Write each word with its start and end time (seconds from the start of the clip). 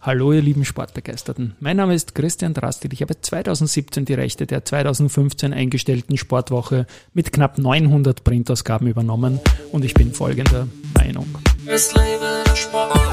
Hallo 0.00 0.32
ihr 0.32 0.42
lieben 0.42 0.64
Sportbegeisterten. 0.64 1.56
Mein 1.58 1.76
Name 1.76 1.92
ist 1.92 2.14
Christian 2.14 2.54
Drastil. 2.54 2.92
Ich 2.92 3.02
habe 3.02 3.20
2017 3.20 4.04
die 4.04 4.14
Rechte 4.14 4.46
der 4.46 4.64
2015 4.64 5.52
eingestellten 5.52 6.16
Sportwoche 6.16 6.86
mit 7.14 7.32
knapp 7.32 7.58
900 7.58 8.22
Printausgaben 8.22 8.86
übernommen 8.86 9.40
und 9.72 9.84
ich 9.84 9.94
bin 9.94 10.12
folgender 10.12 10.68
Meinung. 10.94 11.26
Es 11.66 11.92
lebe 11.94 12.44
der 12.46 12.54
Sport. 12.54 13.08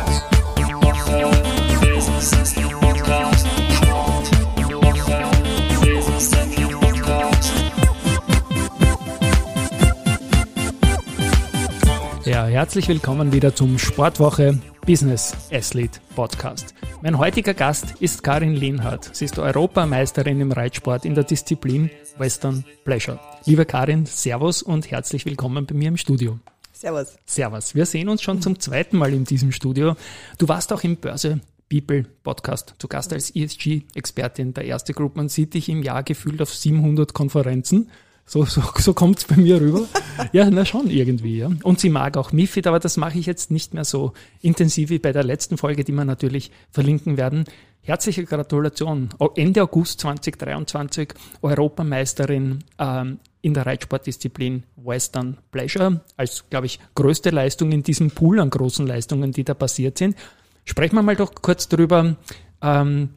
Ja, 12.26 12.46
herzlich 12.46 12.88
willkommen 12.88 13.31
wieder 13.31 13.56
zum 13.56 13.79
Sportwoche 13.79 14.60
Business 14.86 15.33
Athlete 15.52 15.99
Podcast. 16.16 16.75
Mein 17.02 17.17
heutiger 17.17 17.55
Gast 17.55 17.95
ist 18.02 18.21
Karin 18.21 18.53
Lienhardt. 18.53 19.16
Sie 19.16 19.25
ist 19.25 19.39
Europameisterin 19.39 20.39
im 20.39 20.52
Reitsport 20.52 21.05
in 21.05 21.16
der 21.16 21.23
Disziplin 21.23 21.89
Western 22.20 22.63
Pleasure. 22.84 23.20
Liebe 23.45 23.66
Karin, 23.66 24.05
Servus 24.05 24.61
und 24.61 24.91
herzlich 24.91 25.25
willkommen 25.25 25.66
bei 25.66 25.73
mir 25.73 25.88
im 25.88 25.98
Studio. 25.98 26.39
Servus. 26.71 27.17
Servus. 27.25 27.73
Wir 27.73 27.88
sehen 27.88 28.09
uns 28.09 28.21
schon 28.21 28.44
zum 28.44 28.59
zweiten 28.59 28.98
Mal 28.98 29.11
in 29.13 29.23
diesem 29.23 29.52
Studio. 29.52 29.95
Du 30.38 30.48
warst 30.48 30.71
auch 30.71 30.84
im 30.84 30.97
Börse 30.97 31.39
People 31.67 32.05
Podcast 32.23 32.75
zu 32.77 32.88
Gast 32.88 33.11
als 33.11 33.36
ESG-Expertin 33.36 34.53
der 34.53 34.66
erste 34.66 34.94
Group. 34.94 35.16
Man 35.16 35.30
sieht 35.30 35.55
dich 35.55 35.67
im 35.67 35.81
Jahr 35.81 36.03
gefühlt 36.03 36.44
auf 36.44 36.53
700 36.53 37.11
Konferenzen. 37.11 37.89
So, 38.27 38.43
so, 38.43 38.61
so 38.77 38.93
kommt 38.93 39.20
es 39.20 39.25
bei 39.25 39.35
mir 39.35 39.61
rüber. 39.61 39.85
Ja, 40.31 40.49
na 40.49 40.66
schon 40.66 40.89
irgendwie. 40.89 41.38
Ja. 41.38 41.52
Und 41.61 41.79
sie 41.79 41.89
mag 41.89 42.17
auch 42.17 42.31
Mifid, 42.31 42.66
aber 42.66 42.79
das 42.79 42.97
mache 42.97 43.20
ich 43.20 43.27
jetzt 43.27 43.52
nicht 43.52 43.73
mehr 43.73 43.85
so 43.85 44.13
intensiv 44.41 44.89
wie 44.89 44.97
bei 44.97 45.11
der 45.11 45.23
letzten 45.23 45.57
Folge, 45.57 45.83
die 45.83 45.91
wir 45.91 46.05
natürlich 46.05 46.52
verlinken 46.71 47.17
werden. 47.17 47.45
Herzliche 47.81 48.25
Gratulation. 48.25 49.09
Ende 49.35 49.61
August 49.61 50.00
2023 50.00 51.13
Europameisterin 51.44 52.63
ähm, 52.80 53.19
in 53.41 53.53
der 53.53 53.67
Reitsportdisziplin 53.67 54.63
Western 54.75 55.38
Pleasure 55.52 56.02
als, 56.17 56.45
glaube 56.50 56.66
ich, 56.66 56.80
größte 56.95 57.30
Leistung 57.30 57.72
in 57.72 57.83
diesem 57.83 58.09
Pool 58.09 58.39
an 58.39 58.50
großen 58.50 58.88
Leistungen, 58.88 59.33
die 59.33 59.44
da 59.44 59.53
passiert 59.53 60.00
sind. 60.00 60.16
Sprechen 60.63 60.95
wir 60.95 61.03
mal 61.03 61.16
doch 61.16 61.35
kurz 61.35 61.69
darüber, 61.69 62.16
ähm, 62.63 63.09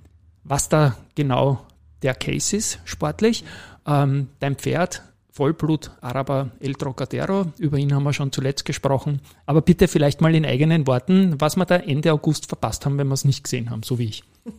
was 0.45 0.69
da 0.69 0.99
genau 1.15 1.65
der 2.03 2.15
Case 2.15 2.55
ist 2.55 2.81
sportlich 2.85 3.45
ähm, 3.89 4.29
dein 4.41 4.57
Pferd, 4.57 5.03
Vollblut 5.31 5.93
Araber 6.01 6.51
El 6.61 6.75
Trocadero, 6.75 7.47
über 7.59 7.79
ihn 7.79 7.95
haben 7.95 8.03
wir 8.03 8.13
schon 8.13 8.33
zuletzt 8.33 8.65
gesprochen. 8.65 9.21
Aber 9.47 9.63
bitte 9.63 9.89
vielleicht 9.89 10.21
mal 10.21 10.35
in 10.35 10.45
eigenen 10.45 10.87
Worten, 10.87 11.41
was 11.41 11.57
wir 11.57 11.65
da 11.65 11.77
Ende 11.77 12.13
August 12.13 12.47
verpasst 12.47 12.85
haben, 12.85 12.99
wenn 12.99 13.07
wir 13.07 13.15
es 13.15 13.25
nicht 13.25 13.45
gesehen 13.45 13.71
haben, 13.71 13.83
so 13.83 13.99
wie 13.99 14.07
ich. 14.07 14.25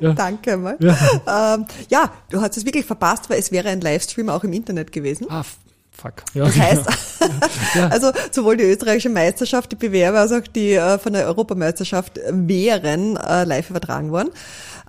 Ja. 0.00 0.14
Danke 0.14 0.56
mal. 0.56 0.78
Ja. 0.80 0.96
Ähm, 1.54 1.66
ja, 1.90 2.10
du 2.30 2.40
hast 2.40 2.56
es 2.56 2.64
wirklich 2.64 2.86
verpasst, 2.86 3.28
weil 3.28 3.38
es 3.38 3.52
wäre 3.52 3.68
ein 3.68 3.82
Livestream 3.82 4.30
auch 4.30 4.42
im 4.42 4.54
Internet 4.54 4.92
gewesen. 4.92 5.26
Ah, 5.28 5.44
Fuck. 6.00 6.22
Ja, 6.32 6.44
das 6.44 6.56
heißt, 6.56 6.86
ja. 7.74 7.88
also 7.90 8.12
sowohl 8.30 8.56
die 8.56 8.64
österreichische 8.64 9.08
Meisterschaft, 9.08 9.72
die 9.72 9.76
Bewerber 9.76 10.20
als 10.20 10.30
auch 10.30 10.46
die 10.46 10.74
äh, 10.74 10.96
von 10.98 11.12
der 11.12 11.26
Europameisterschaft 11.26 12.20
wären 12.30 13.16
äh, 13.16 13.42
live 13.42 13.70
übertragen 13.70 14.12
worden. 14.12 14.30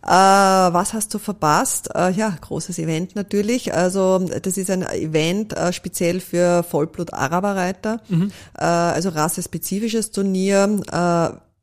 Äh, 0.03 0.09
was 0.09 0.94
hast 0.94 1.14
du 1.14 1.19
verpasst? 1.19 1.89
Äh, 1.94 2.11
ja, 2.11 2.30
großes 2.42 2.80
Event 2.80 3.16
natürlich. 3.16 3.73
Also 3.73 4.19
das 4.19 4.58
ist 4.58 4.69
ein 4.69 4.83
Event 4.83 5.53
äh, 5.53 5.73
speziell 5.73 6.19
für 6.19 6.64
Vollblut-Araberreiter, 6.64 8.02
mhm. 8.08 8.31
Also 8.53 9.09
rassespezifisches 9.09 10.11
Turnier, 10.11 10.81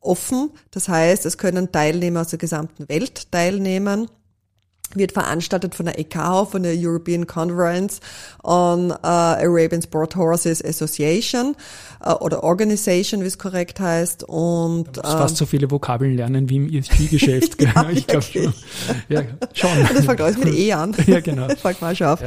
offen. 0.01 0.51
Das 0.70 0.89
heißt, 0.89 1.27
es 1.27 1.37
können 1.37 1.73
Teilnehmer 1.73 2.20
aus 2.20 2.29
der 2.29 2.39
gesamten 2.39 2.89
Welt 2.89 3.31
teilnehmen 3.33 4.09
wird 4.95 5.12
veranstaltet 5.12 5.75
von 5.75 5.87
der 5.87 5.98
EKH, 5.98 6.47
von 6.47 6.62
der 6.62 6.75
European 6.77 7.27
Conference 7.27 8.01
on 8.42 8.91
uh, 8.91 8.97
Arabian 9.02 9.83
Sport 9.83 10.14
Horses 10.17 10.64
Association 10.64 11.57
uh, 12.05 12.13
oder 12.20 12.45
Organization, 12.45 13.23
wie 13.23 13.27
es 13.27 13.39
korrekt 13.39 13.80
heißt. 13.80 14.25
Und 14.25 14.96
du 14.96 15.01
musst 15.02 15.14
uh, 15.14 15.19
fast 15.19 15.36
so 15.36 15.46
viele 15.46 15.70
Vokabeln 15.70 16.14
lernen 16.17 16.48
wie 16.48 16.57
im 16.57 16.73
ESG-Geschäft. 16.73 17.61
ja, 17.63 17.91
ich 17.91 18.07
glaube 18.07 18.25
schon. 18.25 18.55
Ja, 19.08 19.23
schon. 19.52 19.70
das 19.95 20.05
fängt 20.05 20.20
alles 20.20 20.39
mit 20.39 20.55
E 20.55 20.73
an. 20.73 20.95
ja, 21.07 21.20
genau. 21.20 21.48
Das 21.48 21.61
fängt 21.61 21.80
mal 21.83 21.96
schon 21.96 22.07
auf. 22.07 22.20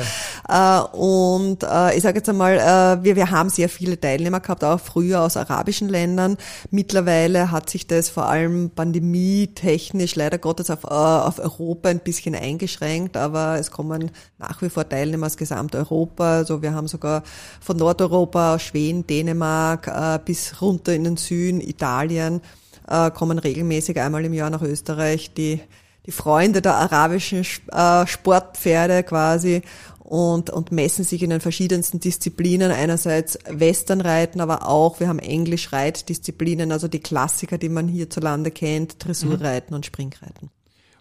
Ja. 0.48 0.82
und 0.82 1.64
ich 1.96 2.04
sage 2.04 2.18
jetzt 2.18 2.30
einmal, 2.30 3.04
wir, 3.04 3.16
wir 3.16 3.32
haben 3.32 3.50
sehr 3.50 3.70
viele 3.70 4.00
Teilnehmer 4.00 4.40
gehabt, 4.40 4.64
auch 4.64 4.80
früher 4.80 5.22
aus 5.22 5.38
arabischen 5.38 5.90
Ländern. 5.90 6.38
Mittlerweile 6.72 7.52
hat 7.52 7.70
sich 7.70 7.88
das 7.88 8.10
vor 8.10 8.28
allem 8.28 8.70
pandemietechnisch 8.70 10.16
leider 10.16 10.38
Gottes 10.38 10.70
auf, 10.70 10.84
auf 10.84 11.40
Europa 11.40 11.90
ein 11.90 12.00
bisschen 12.00 12.36
eingeschränkt 12.36 12.49
eingeschränkt, 12.50 13.16
aber 13.16 13.58
es 13.60 13.72
kommen 13.72 14.12
nach 14.38 14.62
wie 14.62 14.70
vor 14.70 14.88
Teilnehmer 14.88 15.28
aus 15.28 15.38
Gesamteuropa. 15.38 16.38
Also 16.38 16.62
wir 16.62 16.74
haben 16.74 16.88
sogar 16.88 17.24
von 17.62 17.78
Nordeuropa, 17.78 18.56
aus 18.56 18.64
Schweden, 18.64 19.06
Dänemark 19.06 19.88
äh, 19.88 20.20
bis 20.24 20.62
runter 20.62 20.94
in 20.94 21.04
den 21.04 21.18
Süden, 21.18 21.62
Italien, 21.62 22.42
äh, 22.88 23.12
kommen 23.12 23.40
regelmäßig 23.40 24.00
einmal 24.00 24.26
im 24.26 24.34
Jahr 24.34 24.50
nach 24.50 24.62
Österreich 24.62 25.34
die, 25.34 25.62
die 26.06 26.12
Freunde 26.12 26.62
der 26.62 26.76
arabischen 26.76 27.46
äh, 27.72 28.08
Sportpferde 28.08 29.04
quasi 29.04 29.62
und, 30.00 30.50
und 30.50 30.72
messen 30.72 31.06
sich 31.06 31.22
in 31.22 31.30
den 31.30 31.40
verschiedensten 31.40 32.00
Disziplinen. 32.00 32.72
Einerseits 32.72 33.38
Westernreiten, 33.48 34.42
aber 34.42 34.68
auch, 34.68 35.00
wir 35.00 35.08
haben 35.08 35.20
Englisch-Reitdisziplinen, 35.20 36.72
also 36.72 36.88
die 36.88 37.00
Klassiker, 37.00 37.60
die 37.60 37.70
man 37.70 37.88
hierzulande 37.88 38.50
kennt, 38.50 39.06
Dressurreiten 39.06 39.72
mhm. 39.74 39.76
und 39.76 39.86
Springreiten 39.86 40.50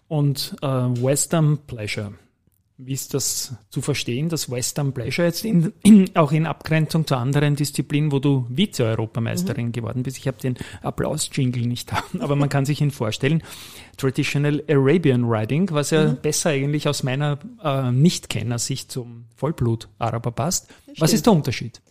und 0.09 0.57
äh, 0.61 0.67
Western 0.67 1.59
Pleasure. 1.59 2.13
Wie 2.81 2.93
ist 2.93 3.13
das 3.13 3.55
zu 3.69 3.81
verstehen, 3.81 4.29
das 4.29 4.49
Western 4.49 4.93
Pleasure 4.93 5.27
jetzt 5.27 5.43
in, 5.43 5.73
in, 5.83 6.15
auch 6.15 6.31
in 6.31 6.45
Abgrenzung 6.45 7.05
zu 7.05 7.15
anderen 7.15 7.57
Disziplinen, 7.57 8.11
wo 8.11 8.19
du 8.19 8.47
Vize-Europameisterin 8.49 9.67
mhm. 9.67 9.71
geworden 9.73 10.03
bist? 10.03 10.17
Ich 10.17 10.27
habe 10.27 10.37
den 10.37 10.55
Applaus-Jingle 10.81 11.65
nicht 11.65 11.91
da, 11.91 12.03
aber 12.19 12.35
man 12.35 12.49
kann 12.49 12.65
sich 12.65 12.81
ihn 12.81 12.91
vorstellen. 12.91 13.43
Traditional 13.99 14.63
Arabian 14.69 15.25
Riding, 15.25 15.69
was 15.71 15.91
ja 15.91 16.07
mhm. 16.07 16.17
besser 16.21 16.51
eigentlich 16.51 16.87
aus 16.87 17.03
meiner 17.03 17.37
äh, 17.63 17.91
Nicht-Kenner-Sicht 17.91 18.91
zum 18.91 19.25
Vollblut-Araber 19.35 20.31
passt. 20.31 20.67
Was 20.97 21.13
ist 21.13 21.25
der 21.25 21.33
Unterschied? 21.33 21.81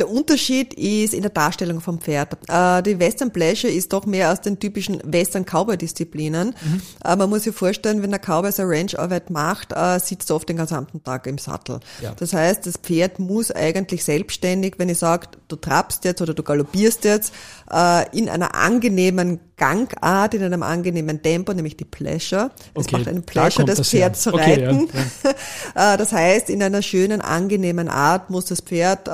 Der 0.00 0.10
Unterschied 0.10 0.74
ist 0.74 1.14
in 1.14 1.22
der 1.22 1.30
Darstellung 1.30 1.80
vom 1.80 2.00
Pferd. 2.00 2.36
Äh, 2.48 2.82
die 2.82 2.98
Western 2.98 3.32
Pleasure 3.32 3.72
ist 3.72 3.92
doch 3.92 4.04
mehr 4.04 4.32
aus 4.32 4.40
den 4.40 4.58
typischen 4.58 5.00
Western 5.04 5.44
Cowboy 5.44 5.76
Disziplinen. 5.76 6.48
Mhm. 6.48 6.82
Äh, 7.04 7.14
man 7.14 7.30
muss 7.30 7.44
sich 7.44 7.54
vorstellen, 7.54 8.02
wenn 8.02 8.10
der 8.10 8.18
Cowboy 8.18 8.50
seine 8.50 8.70
Rangearbeit 8.70 9.30
macht, 9.30 9.72
äh, 9.72 10.00
sitzt 10.00 10.30
er 10.30 10.36
oft 10.36 10.48
den 10.48 10.56
gesamten 10.56 11.04
Tag 11.04 11.28
im 11.28 11.38
Sattel. 11.38 11.78
Ja. 12.02 12.12
Das 12.18 12.32
heißt, 12.32 12.66
das 12.66 12.76
Pferd 12.78 13.20
muss 13.20 13.52
eigentlich 13.52 14.02
selbstständig, 14.02 14.74
wenn 14.78 14.88
ich 14.88 14.98
sage, 14.98 15.28
du 15.46 15.54
trappst 15.54 16.04
jetzt 16.04 16.20
oder 16.20 16.34
du 16.34 16.42
galoppierst 16.42 17.04
jetzt, 17.04 17.32
in 18.12 18.28
einer 18.28 18.54
angenehmen 18.54 19.40
Gangart, 19.56 20.34
in 20.34 20.42
einem 20.42 20.62
angenehmen 20.62 21.22
Tempo, 21.22 21.43
nämlich 21.52 21.76
die 21.76 21.84
Pleasure. 21.84 22.50
Es 22.74 22.86
okay, 22.86 22.96
macht 22.96 23.08
einen 23.08 23.24
Pleasure, 23.24 23.66
da 23.66 23.74
das 23.74 23.88
Pferd 23.88 24.14
her. 24.14 24.14
zu 24.14 24.30
reiten. 24.30 24.84
Okay, 24.84 25.34
ja, 25.76 25.96
das 25.96 26.12
heißt, 26.12 26.48
in 26.48 26.62
einer 26.62 26.80
schönen, 26.80 27.20
angenehmen 27.20 27.88
Art 27.88 28.30
muss 28.30 28.46
das 28.46 28.60
Pferd 28.60 29.10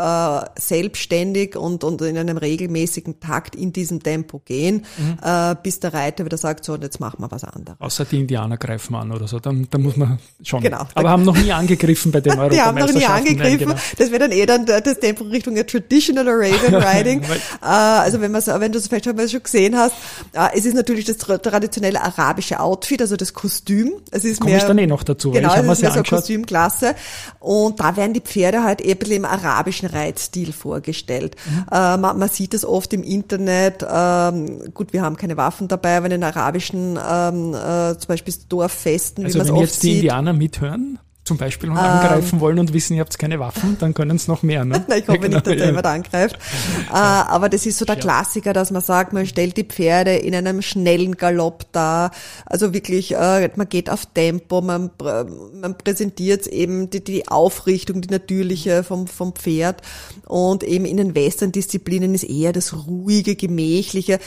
selbstständig 0.58 1.56
und, 1.56 1.82
und 1.82 2.00
in 2.02 2.18
einem 2.18 2.36
regelmäßigen 2.36 3.20
Takt 3.20 3.56
in 3.56 3.72
diesem 3.72 4.02
Tempo 4.02 4.40
gehen, 4.44 4.84
mhm. 4.98 5.18
äh, 5.22 5.56
bis 5.62 5.80
der 5.80 5.94
Reiter 5.94 6.24
wieder 6.24 6.36
sagt, 6.36 6.64
so, 6.64 6.74
und 6.74 6.82
jetzt 6.82 7.00
machen 7.00 7.20
wir 7.20 7.30
was 7.30 7.44
anderes. 7.44 7.80
Außer 7.80 8.04
die 8.04 8.20
Indianer 8.20 8.56
greifen 8.56 8.94
an 8.94 9.10
oder 9.12 9.26
so, 9.26 9.38
dann, 9.38 9.66
dann 9.70 9.82
muss 9.82 9.96
man 9.96 10.18
schon. 10.42 10.62
Genau. 10.62 10.86
Aber 10.94 11.10
haben 11.10 11.24
noch 11.24 11.36
nie 11.36 11.52
angegriffen 11.52 12.12
bei 12.12 12.20
dem 12.20 12.38
Europameisterschaften. 12.38 12.94
Die 13.00 13.06
haben 13.06 13.18
noch 13.18 13.24
nie 13.24 13.30
angegriffen. 13.30 13.68
Nein, 13.68 13.78
genau. 13.78 13.96
Das 13.98 14.10
wäre 14.10 14.18
dann 14.18 14.32
eh 14.32 14.46
dann 14.46 14.66
das 14.66 15.00
Tempo 15.00 15.24
Richtung 15.24 15.54
der 15.54 15.66
Traditional 15.66 16.28
Arabian 16.28 16.74
Riding. 16.82 17.22
äh, 17.22 17.26
also 17.60 18.20
wenn 18.20 18.32
wenn 18.32 18.72
du 18.72 18.78
es 18.78 18.88
vielleicht 18.88 19.04
schon 19.04 19.16
gesehen 19.16 19.76
hast, 19.76 19.94
äh, 20.32 20.48
es 20.54 20.64
ist 20.64 20.74
natürlich 20.74 21.04
das 21.04 21.18
traditionelle 21.18 22.00
arabische 22.20 22.60
Outfit, 22.60 23.00
also 23.00 23.16
das 23.16 23.34
Kostüm. 23.34 23.92
Es 24.10 24.24
ist 24.24 24.40
Komme 24.40 24.52
mehr, 24.52 24.60
ich 24.60 24.66
dann 24.66 24.78
eh 24.78 24.86
noch 24.86 25.02
dazu. 25.02 25.30
Genau, 25.30 25.54
es 25.54 25.66
ist 25.66 25.82
mehr 25.82 25.92
so 25.92 26.02
Kostümklasse. 26.02 26.94
Und 27.38 27.80
da 27.80 27.96
werden 27.96 28.14
die 28.14 28.20
Pferde 28.20 28.62
halt 28.62 28.80
eben 28.80 29.10
im 29.10 29.24
arabischen 29.24 29.88
Reitstil 29.88 30.52
vorgestellt. 30.52 31.36
Mhm. 31.46 31.66
Äh, 31.70 31.96
man, 31.96 32.18
man, 32.18 32.28
sieht 32.28 32.54
es 32.54 32.64
oft 32.64 32.92
im 32.92 33.02
Internet. 33.02 33.86
Ähm, 33.88 34.72
gut, 34.74 34.92
wir 34.92 35.02
haben 35.02 35.16
keine 35.16 35.36
Waffen 35.36 35.68
dabei, 35.68 35.96
aber 35.96 36.06
in 36.06 36.12
den 36.12 36.24
arabischen, 36.24 36.98
ähm, 36.98 37.54
äh, 37.54 37.98
zum 37.98 38.08
Beispiel 38.08 38.34
Dorffesten, 38.48 39.24
also 39.24 39.34
wie 39.34 39.38
man 39.38 39.46
es 39.46 39.52
oft 39.52 39.58
sieht. 39.60 39.62
wenn 39.62 39.66
jetzt 39.66 39.82
die 39.82 39.96
Indianer 39.96 40.32
mithören, 40.32 40.98
zum 41.24 41.36
Beispiel 41.36 41.70
und 41.70 41.76
ähm, 41.76 41.82
angreifen 41.82 42.40
wollen 42.40 42.58
und 42.58 42.72
wissen, 42.72 42.94
ihr 42.94 43.00
habt 43.00 43.16
keine 43.18 43.38
Waffen, 43.38 43.76
dann 43.78 43.94
können 43.94 44.16
es 44.16 44.26
noch 44.26 44.42
mehr. 44.42 44.64
Ne? 44.64 44.84
Nein, 44.88 45.00
ich 45.00 45.08
hoffe 45.08 45.18
ja, 45.18 45.22
genau, 45.22 45.36
nicht, 45.36 45.46
dass 45.46 45.54
ja. 45.54 45.66
jemand 45.66 45.86
angreift. 45.86 46.38
äh, 46.88 46.92
aber 46.92 47.48
das 47.48 47.66
ist 47.66 47.78
so 47.78 47.84
der 47.84 47.96
Klassiker, 47.96 48.52
dass 48.52 48.70
man 48.70 48.82
sagt, 48.82 49.12
man 49.12 49.26
stellt 49.26 49.56
die 49.56 49.64
Pferde 49.64 50.16
in 50.16 50.34
einem 50.34 50.62
schnellen 50.62 51.16
Galopp 51.16 51.70
dar. 51.72 52.10
Also 52.46 52.72
wirklich, 52.72 53.14
äh, 53.14 53.50
man 53.54 53.68
geht 53.68 53.90
auf 53.90 54.06
Tempo, 54.06 54.60
man, 54.60 54.90
man 54.98 55.78
präsentiert 55.78 56.46
eben 56.46 56.90
die, 56.90 57.04
die 57.04 57.28
Aufrichtung, 57.28 58.00
die 58.00 58.08
natürliche 58.08 58.82
vom, 58.82 59.06
vom 59.06 59.34
Pferd. 59.34 59.82
Und 60.26 60.64
eben 60.64 60.84
in 60.84 60.96
den 60.96 61.14
Western-Disziplinen 61.14 62.14
ist 62.14 62.24
eher 62.24 62.52
das 62.52 62.86
ruhige, 62.86 63.36
gemächliche, 63.36 64.18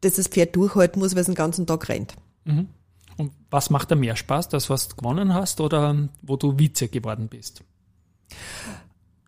dass 0.00 0.14
das 0.14 0.28
Pferd 0.28 0.56
durchhalten 0.56 1.00
muss, 1.00 1.14
weil 1.14 1.20
es 1.20 1.26
den 1.26 1.34
ganzen 1.34 1.66
Tag 1.66 1.88
rennt. 1.88 2.14
Mhm. 2.44 2.68
Und 3.22 3.30
was 3.50 3.70
macht 3.70 3.90
da 3.90 3.94
mehr 3.94 4.16
Spaß, 4.16 4.48
das, 4.48 4.68
was 4.68 4.88
du 4.88 4.96
gewonnen 4.96 5.32
hast 5.32 5.60
oder 5.60 6.08
wo 6.22 6.34
du 6.36 6.58
Vize 6.58 6.88
geworden 6.88 7.28
bist? 7.28 7.62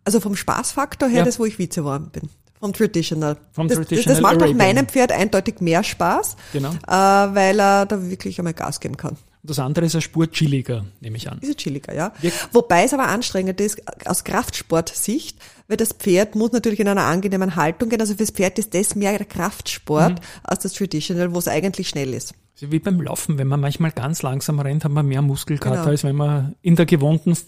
Also 0.03 0.19
vom 0.19 0.35
Spaßfaktor 0.35 1.07
her, 1.07 1.19
Ja. 1.19 1.23
das, 1.25 1.39
wo 1.39 1.45
ich 1.45 1.57
Vize 1.57 1.81
geworden 1.81 2.09
bin. 2.11 2.29
Vom 2.59 2.73
Traditional. 2.73 3.37
Vom 3.53 3.67
das, 3.67 3.77
Traditional 3.77 4.13
das 4.15 4.21
macht 4.21 4.35
auch 4.37 4.41
Arabian. 4.47 4.57
meinem 4.57 4.87
Pferd 4.87 5.11
eindeutig 5.11 5.61
mehr 5.61 5.83
Spaß, 5.83 6.35
Genau. 6.53 6.71
äh, 6.71 6.75
weil 6.89 7.59
er 7.59 7.85
da 7.85 8.01
wirklich 8.09 8.37
einmal 8.39 8.53
Gas 8.53 8.79
geben 8.79 8.97
kann. 8.97 9.11
Und 9.13 9.49
das 9.49 9.59
andere 9.59 9.85
ist 9.85 9.95
eine 9.95 10.01
Spur 10.01 10.29
chilliger, 10.31 10.85
nehme 11.01 11.17
ich 11.17 11.29
an. 11.29 11.37
Ist 11.39 11.57
chilliger, 11.59 11.93
ja. 11.93 12.11
Wobei 12.51 12.83
es 12.83 12.93
aber 12.93 13.07
anstrengend 13.07 13.61
ist 13.61 13.81
aus 14.07 14.23
Kraftsportsicht, 14.23 15.37
weil 15.67 15.77
das 15.77 15.93
Pferd 15.93 16.35
muss 16.35 16.51
natürlich 16.51 16.79
in 16.79 16.87
einer 16.87 17.03
angenehmen 17.05 17.55
Haltung 17.55 17.89
gehen. 17.89 17.99
Also 18.01 18.15
fürs 18.15 18.31
Pferd 18.31 18.59
ist 18.59 18.73
das 18.73 18.95
mehr 18.95 19.17
der 19.17 19.25
Kraftsport 19.25 20.11
Mhm. 20.13 20.25
als 20.43 20.63
das 20.63 20.73
Traditional, 20.73 21.33
wo 21.33 21.39
es 21.39 21.47
eigentlich 21.47 21.89
schnell 21.89 22.13
ist. 22.13 22.33
Also 22.55 22.71
wie 22.71 22.79
beim 22.79 23.01
Laufen, 23.01 23.37
wenn 23.37 23.47
man 23.47 23.59
manchmal 23.59 23.91
ganz 23.91 24.21
langsam 24.21 24.59
rennt, 24.59 24.85
hat 24.85 24.91
man 24.91 25.05
mehr 25.07 25.21
Muskelkater, 25.21 25.75
Genau. 25.77 25.87
als 25.89 26.03
wenn 26.05 26.15
man 26.15 26.55
in 26.61 26.75
der 26.77 26.85
gewohnten 26.85 27.31
F- 27.31 27.43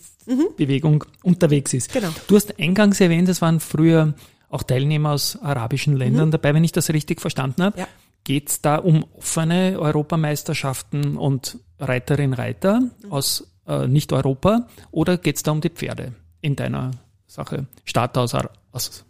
Bewegung 0.57 1.05
unterwegs 1.23 1.73
ist. 1.73 1.93
Genau. 1.93 2.09
Du 2.27 2.35
hast 2.35 2.59
eingangs 2.59 2.99
erwähnt, 2.99 3.29
es 3.29 3.41
waren 3.41 3.59
früher 3.61 4.15
auch 4.49 4.63
Teilnehmer 4.63 5.11
aus 5.11 5.37
arabischen 5.41 5.95
Ländern 5.95 6.31
dabei, 6.31 6.53
wenn 6.53 6.63
ich 6.63 6.73
das 6.73 6.89
richtig 6.89 7.21
verstanden 7.21 7.63
habe. 7.63 7.79
Ja. 7.79 7.87
Geht 8.25 8.49
es 8.49 8.61
da 8.61 8.75
um 8.77 9.05
offene 9.17 9.79
Europameisterschaften 9.79 11.17
und 11.17 11.59
Reiterinnen 11.79 12.33
Reiter 12.33 12.81
aus 13.09 13.47
äh, 13.67 13.87
Nicht-Europa 13.87 14.67
oder 14.91 15.17
geht 15.17 15.37
es 15.37 15.43
da 15.43 15.51
um 15.51 15.61
die 15.61 15.69
Pferde 15.69 16.13
in 16.41 16.55
deiner 16.55 16.91
Sache? 17.27 17.65
Start 17.85 18.18
aus, 18.18 18.33
aus 18.71 19.03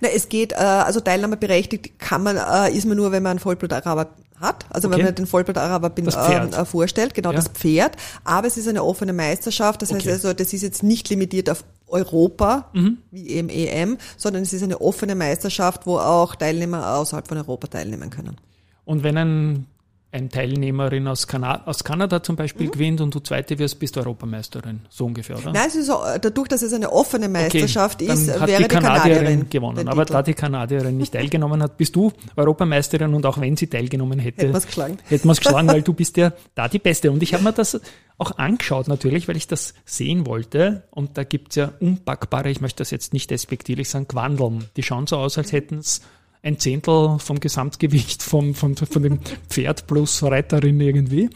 Na, 0.00 0.08
es 0.08 0.28
geht, 0.28 0.52
äh, 0.52 0.56
also 0.56 1.00
Teilnahmeberechtigt 1.00 1.98
kann 1.98 2.22
man, 2.22 2.36
äh, 2.36 2.70
ist 2.76 2.86
man 2.86 2.96
nur, 2.96 3.12
wenn 3.12 3.22
man 3.22 3.30
einen 3.32 3.38
Vollblut-Araber 3.38 4.08
hat, 4.40 4.66
also 4.70 4.88
Okay. 4.88 4.98
wenn 4.98 5.04
man 5.06 5.14
den 5.14 5.26
Vollblut-Araber 5.26 5.90
bin- 5.90 6.08
ähm, 6.16 6.52
äh, 6.52 6.64
vorstellt, 6.64 7.12
genau 7.14 7.30
Ja. 7.30 7.36
das 7.36 7.48
Pferd. 7.48 7.96
Aber 8.24 8.46
es 8.46 8.56
ist 8.56 8.68
eine 8.68 8.82
offene 8.84 9.12
Meisterschaft, 9.12 9.82
das 9.82 9.92
heißt 9.92 10.02
Okay. 10.06 10.12
also, 10.12 10.32
das 10.32 10.52
ist 10.52 10.62
jetzt 10.62 10.82
nicht 10.82 11.08
limitiert 11.10 11.50
auf 11.50 11.64
Europa, 11.88 12.68
Mhm. 12.72 12.98
wie 13.10 13.28
eben 13.28 13.48
EM, 13.48 13.98
sondern 14.16 14.42
es 14.42 14.52
ist 14.52 14.62
eine 14.62 14.80
offene 14.80 15.14
Meisterschaft, 15.14 15.86
wo 15.86 15.98
auch 15.98 16.34
Teilnehmer 16.36 16.94
außerhalb 16.96 17.26
von 17.28 17.36
Europa 17.38 17.66
teilnehmen 17.66 18.10
können. 18.10 18.36
Und 18.84 19.02
wenn 19.02 19.16
ein, 19.18 19.66
ein 20.10 20.30
Teilnehmerin 20.30 21.06
aus, 21.06 21.26
Kana 21.26 21.66
aus 21.66 21.84
Kanada 21.84 22.22
zum 22.22 22.34
Beispiel 22.34 22.70
gewinnt 22.70 23.02
und 23.02 23.14
du 23.14 23.20
Zweite 23.20 23.58
wirst, 23.58 23.78
bist 23.78 23.94
du 23.94 24.00
Europameisterin. 24.00 24.80
So 24.88 25.04
ungefähr, 25.04 25.36
oder? 25.36 25.52
Nein, 25.52 25.66
es 25.68 25.74
ist 25.74 25.88
dadurch, 25.88 26.48
dass 26.48 26.62
es 26.62 26.72
eine 26.72 26.90
offene 26.90 27.28
Meisterschaft 27.28 28.00
dann 28.00 28.08
ist, 28.08 28.40
hat 28.40 28.48
wäre 28.48 28.62
die 28.62 28.68
die 28.68 28.74
Kanadierin 28.74 29.18
Kanadierin 29.18 29.50
gewonnen. 29.50 29.88
Aber 29.88 30.06
da 30.06 30.22
die 30.22 30.32
Kanadierin 30.32 30.96
nicht 30.96 31.12
teilgenommen 31.12 31.62
hat, 31.62 31.76
bist 31.76 31.94
du 31.94 32.10
Europameisterin 32.36 33.12
und 33.12 33.26
auch 33.26 33.38
wenn 33.38 33.56
sie 33.56 33.66
teilgenommen 33.66 34.18
hätte, 34.18 34.42
Hätten 34.42 34.54
wir's 34.54 34.66
geschlagen. 34.66 34.98
Hätten 35.04 35.28
wir's 35.28 35.40
geschlagen, 35.40 35.68
weil 35.68 35.82
du 35.82 35.92
bist 35.92 36.16
ja 36.16 36.32
da 36.54 36.68
die 36.68 36.78
Beste. 36.78 37.10
Und 37.10 37.22
ich 37.22 37.34
habe 37.34 37.44
mir 37.44 37.52
das 37.52 37.78
auch 38.16 38.38
angeschaut 38.38 38.88
natürlich, 38.88 39.28
weil 39.28 39.36
ich 39.36 39.46
das 39.46 39.74
sehen 39.84 40.26
wollte. 40.26 40.84
Und 40.90 41.18
da 41.18 41.24
gibt's 41.24 41.56
ja 41.56 41.72
unpackbare, 41.80 42.48
ich 42.48 42.62
möchte 42.62 42.78
das 42.78 42.90
jetzt 42.90 43.12
nicht 43.12 43.30
despektierlich 43.30 43.90
sagen, 43.90 44.08
Quandeln. 44.08 44.64
Die 44.76 44.82
schauen 44.82 45.06
so 45.06 45.18
aus, 45.18 45.36
als 45.36 45.52
hätten 45.52 45.78
es 45.78 46.00
ein 46.42 46.58
Zehntel 46.58 47.18
vom 47.18 47.40
Gesamtgewicht 47.40 48.22
vom, 48.22 48.54
von, 48.54 48.76
von 48.76 49.02
dem 49.02 49.20
Pferd 49.48 49.86
plus 49.86 50.22
Reiterin 50.22 50.80
irgendwie. 50.80 51.30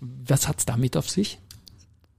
Was 0.00 0.48
hat's 0.48 0.66
damit 0.66 0.96
auf 0.96 1.08
sich? 1.08 1.38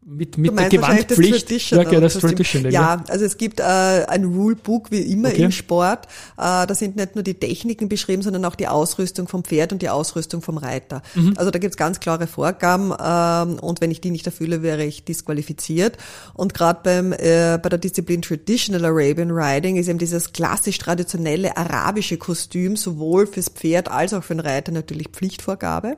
Mit, 0.08 0.38
mit 0.38 0.52
der 0.52 0.66
das 0.66 0.70
Gewandpflicht. 0.70 1.48
Traditional 1.48 1.92
ja, 1.92 2.00
das 2.00 2.14
Kostüm. 2.14 2.30
Traditional. 2.30 2.72
Ja, 2.72 3.04
also 3.08 3.26
es 3.26 3.38
gibt 3.38 3.60
äh, 3.60 3.64
ein 3.64 4.24
Rulebook 4.24 4.92
wie 4.92 5.00
immer 5.00 5.30
Okay. 5.30 5.42
im 5.42 5.52
Sport. 5.52 6.06
Äh, 6.38 6.68
da 6.68 6.76
sind 6.76 6.96
nicht 6.96 7.16
nur 7.16 7.24
die 7.24 7.34
Techniken 7.34 7.90
beschrieben, 7.90 8.22
sondern 8.22 8.46
auch 8.46 8.54
die 8.54 8.68
Ausrüstung 8.68 9.28
vom 9.28 9.44
Pferd 9.44 9.74
und 9.74 9.82
die 9.82 9.90
Ausrüstung 9.90 10.44
vom 10.44 10.60
Reiter. 10.60 11.02
Mhm. 11.16 11.34
Also 11.38 11.50
da 11.50 11.58
gibt's 11.58 11.76
ganz 11.76 12.00
klare 12.00 12.28
Vorgaben 12.28 12.94
ähm, 13.04 13.58
und 13.58 13.82
wenn 13.82 13.90
ich 13.90 14.00
die 14.00 14.12
nicht 14.12 14.28
erfülle, 14.28 14.62
wäre 14.62 14.86
ich 14.86 15.06
disqualifiziert. 15.06 15.98
Und 16.36 16.54
gerade 16.54 16.82
beim 16.84 17.12
äh, 17.12 17.58
bei 17.58 17.70
der 17.70 17.80
Disziplin 17.80 18.22
Traditional 18.22 18.86
Arabian 18.86 19.32
Riding 19.32 19.76
ist 19.78 19.88
eben 19.88 19.98
dieses 19.98 20.34
klassisch 20.34 20.78
traditionelle 20.78 21.58
arabische 21.58 22.18
Kostüm 22.18 22.76
sowohl 22.76 23.26
fürs 23.26 23.50
Pferd 23.50 23.90
als 23.90 24.14
auch 24.14 24.24
für 24.24 24.36
den 24.36 24.42
Reiter 24.42 24.72
natürlich 24.72 25.08
Pflichtvorgabe. 25.08 25.98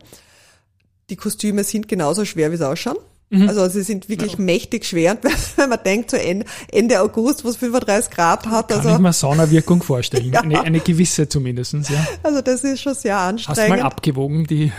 Die 1.10 1.18
Kostüme 1.18 1.66
sind 1.66 1.90
genauso 1.90 2.24
schwer, 2.24 2.54
wie 2.54 2.58
sie 2.58 2.66
ausschauen. 2.66 2.96
Mhm. 3.30 3.50
Also 3.50 3.68
sie 3.68 3.82
sind 3.82 4.08
wirklich 4.08 4.38
mächtig 4.38 4.86
schwer. 4.86 5.18
Wenn 5.58 5.70
man 5.70 5.80
denkt, 5.84 6.12
so 6.12 6.18
Ende, 6.18 7.02
August, 7.02 7.44
wo 7.44 7.50
es 7.50 7.58
35 7.58 8.10
Grad 8.12 8.48
hat, 8.48 8.70
Kann 8.70 8.80
ich 8.80 8.86
also, 8.86 9.02
mir 9.02 9.14
Saunawirkung 9.14 9.84
vorstellen. 9.84 10.32
Ja. 10.34 10.42
Eine, 10.42 10.62
eine 10.62 10.80
gewisse 10.80 11.28
zumindestens. 11.28 11.90
Ja. 11.90 12.06
also 12.24 12.42
das 12.42 12.64
ist 12.64 12.82
schon 12.82 12.94
sehr 12.96 13.16
Hast 13.18 13.46
du 13.48 13.52
mal 13.52 13.58
anstrengend. 13.60 13.84
abgewogen, 13.84 14.48
die, 14.48 14.72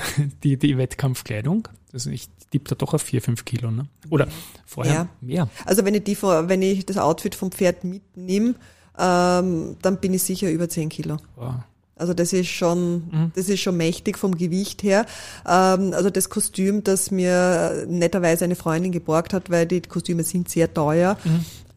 die, 0.42 0.56
die 0.56 0.78
Wettkampfkleidung? 0.78 1.68
Also 1.92 2.10
ich 2.10 2.28
tippe 2.50 2.68
da 2.70 2.74
doch 2.74 2.94
auf 2.94 3.02
vier, 3.02 3.20
fünf 3.22 3.44
Kilo, 3.44 3.70
ne? 3.70 3.86
Oder 4.10 4.28
vorher 4.66 4.94
Ja. 4.94 5.08
mehr. 5.20 5.48
Also 5.64 5.84
wenn 5.84 5.94
ich 5.94 6.04
die, 6.04 6.20
wenn 6.22 6.62
ich 6.62 6.86
das 6.86 6.96
Outfit 6.98 7.34
vom 7.34 7.50
Pferd 7.52 7.84
mitnehme, 7.84 8.54
ähm, 8.98 9.76
dann 9.82 9.98
bin 10.00 10.14
ich 10.14 10.22
sicher 10.22 10.50
über 10.50 10.68
10 10.68 10.88
Kilo. 10.88 11.18
Wow. 11.36 11.54
Also 11.98 12.14
das 12.14 12.32
ist 12.32 12.48
schon, 12.48 13.08
Mhm. 13.10 13.32
das 13.34 13.48
ist 13.48 13.60
schon 13.60 13.76
mächtig 13.76 14.18
vom 14.18 14.36
Gewicht 14.36 14.82
her. 14.82 15.04
Ähm, 15.46 15.92
also 15.94 16.10
das 16.10 16.28
Kostüm, 16.30 16.84
das 16.84 17.10
mir 17.10 17.84
netterweise 17.88 18.44
eine 18.44 18.56
Freundin 18.56 18.92
geborgt 18.92 19.32
hat, 19.32 19.50
weil 19.50 19.66
die 19.66 19.80
Kostüme 19.82 20.22
sind 20.24 20.48
sehr 20.48 20.72
teuer. 20.72 21.16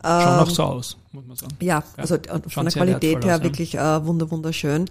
Schauen 0.03 0.39
auch 0.39 0.49
so 0.49 0.63
aus, 0.63 0.97
muss 1.11 1.27
man 1.27 1.37
sagen. 1.37 1.53
Ja, 1.59 1.67
Ja, 1.79 1.83
also 1.97 2.15
äh, 2.15 2.19
schauen 2.25 2.49
von 2.49 2.65
der 2.65 2.73
Qualität 2.73 3.23
her 3.23 3.35
aus, 3.35 3.39
ja. 3.39 3.43
wirklich 3.43 3.75
äh, 3.75 4.05
wunder 4.05 4.31
wunderschön. 4.31 4.89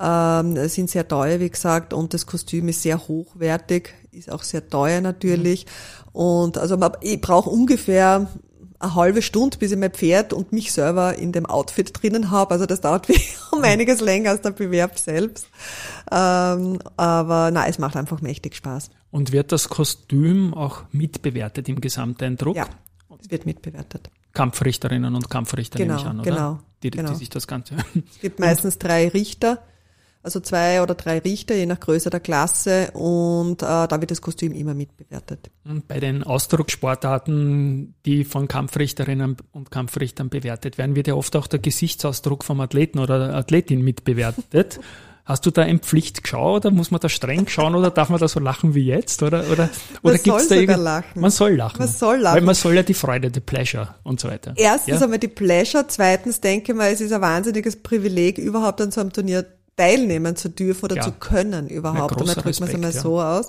Ähm, 0.00 0.68
sind 0.68 0.88
sehr 0.90 1.06
teuer, 1.08 1.40
wie 1.40 1.50
gesagt, 1.50 1.92
und 1.92 2.14
das 2.14 2.26
Kostüm 2.26 2.68
ist 2.68 2.82
sehr 2.82 3.08
hochwertig, 3.08 3.92
ist 4.12 4.30
auch 4.30 4.42
sehr 4.44 4.68
teuer 4.68 5.00
natürlich. 5.00 5.66
Und 6.12 6.58
also 6.58 6.76
man- 6.76 6.92
ich 7.00 7.20
brauche 7.20 7.50
ungefähr 7.50 8.28
eine 8.82 8.94
halbe 8.94 9.22
Stunde, 9.22 9.56
bis 9.58 9.72
ich 9.72 9.78
mein 9.78 9.90
Pferd 9.92 10.32
und 10.32 10.52
mich 10.52 10.72
selber 10.72 11.14
in 11.16 11.32
dem 11.32 11.46
Outfit 11.46 11.90
drinnen 11.92 12.30
habe. 12.30 12.52
Also 12.52 12.66
das 12.66 12.80
dauert 12.80 13.08
wie 13.10 13.20
um 13.52 13.62
einiges 13.62 14.00
länger 14.00 14.30
als 14.30 14.40
der 14.42 14.50
Bewerb 14.50 14.98
selbst. 14.98 15.46
Ähm, 16.10 16.78
aber 16.96 17.50
na, 17.52 17.66
es 17.66 17.78
macht 17.78 17.96
einfach 17.96 18.20
mächtig 18.20 18.56
Spaß. 18.56 18.90
Und 19.10 19.32
wird 19.32 19.52
das 19.52 19.68
Kostüm 19.68 20.54
auch 20.54 20.82
mitbewertet 20.92 21.68
im 21.68 21.80
Gesamteindruck? 21.80 22.56
Ja, 22.56 22.66
es 23.20 23.30
wird 23.30 23.46
mitbewertet. 23.46 24.10
Kampfrichterinnen 24.32 25.14
und 25.14 25.28
Kampfrichter 25.28 25.78
nehme 25.78 25.90
Genau, 25.90 26.00
ich 26.02 26.06
an, 26.08 26.20
oder? 26.20 26.30
genau, 26.30 26.58
Die, 26.82 26.90
die, 26.90 26.98
genau. 26.98 27.10
die 27.10 27.16
sich 27.16 27.28
das 27.30 27.46
Ganze. 27.46 27.76
Es 28.10 28.20
gibt 28.20 28.40
meistens 28.40 28.78
drei 28.78 29.08
Richter, 29.08 29.62
also 30.22 30.40
zwei 30.40 30.82
oder 30.82 30.94
drei 30.94 31.18
Richter, 31.18 31.54
je 31.54 31.66
nach 31.66 31.80
Größe 31.80 32.10
der 32.10 32.20
Klasse 32.20 32.90
und 32.92 33.62
äh, 33.62 33.66
da 33.66 34.00
wird 34.00 34.10
das 34.10 34.20
Kostüm 34.20 34.52
immer 34.52 34.74
mitbewertet. 34.74 35.50
Und 35.64 35.88
bei 35.88 35.98
den 36.00 36.22
Ausdruckssportarten, 36.22 37.94
die 38.06 38.24
von 38.24 38.48
Kampfrichterinnen 38.48 39.36
und 39.52 39.70
Kampfrichtern 39.70 40.28
bewertet 40.28 40.78
werden, 40.78 40.94
wird 40.94 41.08
ja 41.08 41.14
oft 41.14 41.34
auch 41.36 41.46
der 41.46 41.58
Gesichtsausdruck 41.58 42.44
vom 42.44 42.60
Athleten 42.60 42.98
oder 42.98 43.28
der 43.28 43.36
Athletin 43.36 43.82
mitbewertet. 43.82 44.80
Hast 45.24 45.46
du 45.46 45.52
da 45.52 45.62
ein 45.62 45.78
Pflichtschau 45.78 46.56
oder 46.56 46.72
muss 46.72 46.90
man 46.90 47.00
da 47.00 47.08
streng 47.08 47.46
schauen 47.46 47.76
oder 47.76 47.92
darf 47.92 48.08
man 48.08 48.18
da 48.18 48.26
so 48.26 48.40
lachen 48.40 48.74
wie 48.74 48.86
jetzt? 48.86 49.22
Oder, 49.22 49.44
oder, 49.52 49.70
oder 50.02 50.18
gibt's 50.18 50.24
soll 50.24 50.38
da 50.38 50.42
sogar 50.42 50.58
irgend- 50.58 50.78
lachen. 50.78 51.20
Man 51.20 51.30
soll 51.30 51.52
lachen. 51.52 51.78
Man 51.78 51.88
soll 51.88 52.16
lachen. 52.18 52.36
Weil 52.36 52.42
man 52.42 52.54
soll 52.56 52.74
ja 52.74 52.82
die 52.82 52.94
Freude, 52.94 53.30
die 53.30 53.38
Pleasure 53.38 53.94
und 54.02 54.18
so 54.18 54.28
weiter. 54.28 54.52
Erstens 54.56 54.98
ja? 54.98 55.04
einmal 55.04 55.20
die 55.20 55.28
Pleasure, 55.28 55.86
zweitens 55.86 56.40
denke 56.40 56.72
ich 56.72 56.78
mal, 56.78 56.90
es 56.90 57.00
ist 57.00 57.12
ein 57.12 57.20
wahnsinniges 57.20 57.76
Privileg, 57.84 58.36
überhaupt 58.38 58.80
an 58.80 58.90
so 58.90 59.00
einem 59.00 59.12
Turnier 59.12 59.46
teilnehmen 59.76 60.36
zu 60.36 60.48
dürfen 60.50 60.84
oder 60.86 60.96
Ja. 60.96 61.02
zu 61.02 61.12
können 61.12 61.68
überhaupt. 61.68 62.12
Ja, 62.12 62.16
Einmal 62.18 62.34
großer 62.34 62.42
drückt 62.42 62.60
man 62.60 62.68
es 62.68 62.74
einmal 62.74 62.90
Respekt, 62.90 63.02
so 63.02 63.20
aus. 63.20 63.46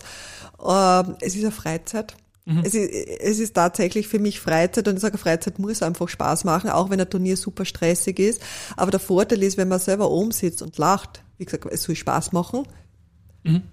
Ähm, 1.08 1.16
es 1.22 1.36
ist 1.36 1.42
eine 1.44 1.52
Freizeit. 1.52 2.16
Mhm. 2.46 2.62
Es, 2.66 2.74
ist, 2.74 2.92
es 3.22 3.40
ist 3.40 3.54
tatsächlich 3.54 4.08
für 4.10 4.20
mich 4.20 4.40
Freizeit 4.42 4.88
und 4.88 4.96
ich 4.96 5.02
sage, 5.02 5.18
Freizeit 5.18 5.60
muss 5.60 5.82
einfach 5.82 6.10
Spaß 6.10 6.44
machen, 6.44 6.70
auch 6.70 6.90
wenn 6.90 7.00
ein 7.00 7.10
Turnier 7.10 7.38
super 7.38 7.64
stressig 7.66 8.20
ist. 8.20 8.42
Aber 8.76 8.92
der 8.92 9.00
Vorteil 9.00 9.42
ist, 9.44 9.58
wenn 9.58 9.68
man 9.70 9.80
selber 9.80 10.10
oben 10.12 10.32
sitzt 10.32 10.62
und 10.62 10.78
lacht, 10.78 11.24
wie 11.38 11.46
gesagt, 11.46 11.66
es 11.72 11.84
soll 11.84 11.96
Spaß 11.96 12.32
machen, 12.34 12.68
man 13.44 13.64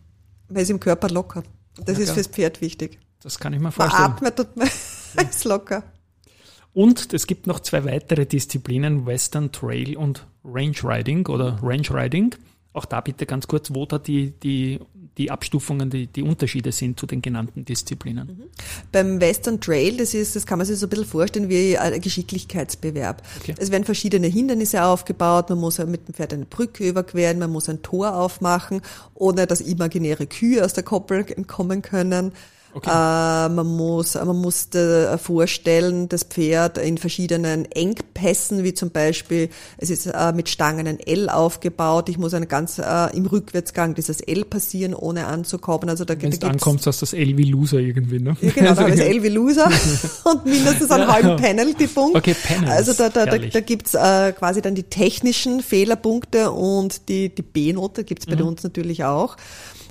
ist 0.57 0.71
im 0.71 0.81
Körper 0.81 1.09
locker. 1.09 1.43
Und 1.79 1.89
das 1.89 1.97
Mhm. 1.97 2.03
Ja, 2.03 2.03
ist 2.03 2.05
klar. 2.07 2.15
fürs 2.15 2.27
Pferd 2.29 2.61
wichtig. 2.61 2.99
Das 3.23 3.39
kann 3.39 3.53
ich 3.53 3.59
mir 3.59 3.65
Man 3.65 3.73
vorstellen. 3.73 4.03
atmet 4.03 4.41
und 4.41 4.57
man 4.57 4.69
ist 5.31 5.45
locker. 5.45 5.83
Und 6.73 7.13
es 7.13 7.27
gibt 7.27 7.47
noch 7.49 7.61
zwei 7.61 7.85
weitere 7.85 8.25
Disziplinen, 8.27 9.05
Western 9.07 9.51
Trail 9.53 9.97
und 9.97 10.27
Range 10.45 10.77
Riding 10.83 11.27
oder 11.27 11.59
Range 11.63 11.89
Riding. 11.91 12.35
Auch 12.73 12.85
da 12.85 13.01
bitte 13.01 13.27
ganz 13.27 13.49
kurz, 13.49 13.75
wo 13.75 13.85
da 13.85 13.99
die, 13.99 14.31
die, 14.43 14.79
die 15.19 15.31
Abstufungen, 15.31 15.91
die, 15.91 16.07
die 16.07 16.23
Unterschiede 16.23 16.71
sind 16.71 17.01
zu 17.01 17.07
den 17.07 17.21
genannten 17.21 17.65
Disziplinen. 17.65 18.45
Beim 18.93 19.21
Western 19.21 19.61
Trail, 19.61 19.97
das 19.97 20.15
ist, 20.15 20.37
das 20.37 20.47
kann 20.47 20.59
man 20.59 20.67
sich 20.67 20.79
so 20.79 20.87
ein 20.87 20.91
bisschen 20.91 21.05
vorstellen 21.05 21.49
wie 21.49 21.77
ein 21.77 22.01
Geschicklichkeitsbewerb. 22.01 23.23
Okay. 23.41 23.55
Es 23.59 23.73
werden 23.73 23.85
verschiedene 23.85 24.29
Hindernisse 24.29 24.85
aufgebaut, 24.85 25.51
man 25.51 25.59
muss 25.59 25.79
mit 25.79 26.07
dem 26.07 26.15
Pferd 26.15 26.33
eine 26.33 26.47
Brücke 26.47 26.89
überqueren, 26.89 27.41
man 27.41 27.51
muss 27.51 27.69
ein 27.69 27.83
Tor 27.83 28.15
aufmachen, 28.15 28.83
ohne 29.15 29.49
dass 29.49 29.61
imaginäre 29.61 30.29
Kühe 30.29 30.65
aus 30.65 30.73
der 30.73 30.85
Koppel 30.85 31.27
entkommen 31.37 31.83
können. 31.83 32.33
Okay. 32.73 32.89
Äh, 32.89 33.49
man 33.49 33.67
muss, 33.67 34.15
man 34.15 34.37
muss 34.37 34.69
vorstellen, 35.23 36.09
das 36.09 36.23
Pferd 36.25 36.79
in 36.79 36.99
verschiedenen 36.99 37.65
Engpässen, 37.71 38.63
wie 38.63 38.75
zum 38.75 38.91
Beispiel, 38.91 39.49
es 39.79 39.91
ist 39.91 40.07
äh, 40.07 40.33
mit 40.33 40.49
Stangen 40.49 40.87
ein 40.87 41.01
L 41.01 41.29
aufgebaut. 41.29 42.09
Ich 42.09 42.19
muss 42.19 42.33
ein 42.35 42.47
ganz 42.47 42.79
äh, 42.79 43.17
im 43.17 43.27
Rückwärtsgang 43.27 43.95
dieses 43.95 44.21
L 44.21 44.45
passieren, 44.45 44.95
ohne 44.95 45.27
anzukommen. 45.27 45.89
Also 45.89 46.05
da, 46.05 46.15
Wenn 46.21 46.31
da 46.31 46.37
du 46.37 46.47
ankommst, 46.47 46.87
hast 46.87 47.03
du 47.03 47.07
das 47.07 47.13
L 47.13 47.37
wie 47.37 47.45
Loser 47.45 47.79
irgendwie, 47.79 48.21
ne? 48.21 48.37
Ja, 48.41 48.51
genau, 48.51 48.75
da 48.75 48.77
habe 48.83 48.91
ich 48.91 48.97
das 48.97 49.07
L 49.07 49.23
wie 49.23 49.29
Loser 49.29 49.71
und 50.25 50.45
mindestens 50.45 50.91
einen 50.91 51.09
ja. 51.09 51.13
halben 51.13 51.37
Penalty-Punkt. 51.37 52.17
Okay, 52.17 52.35
Penalty. 52.35 52.71
Also 52.71 52.93
da, 52.93 53.09
da, 53.09 53.27
da, 53.27 53.39
da 53.39 53.61
gibt's 53.61 53.95
äh, 53.95 54.33
quasi 54.33 54.63
dann 54.63 54.75
die 54.75 54.85
technischen 54.85 55.61
Fehlerpunkte 55.61 56.53
und 56.53 57.09
die, 57.09 57.35
die 57.35 57.43
B-Note 57.43 58.05
gibt's 58.05 58.27
bei 58.27 58.37
mhm. 58.37 58.49
uns 58.49 58.63
natürlich 58.63 59.05
auch. 59.05 59.37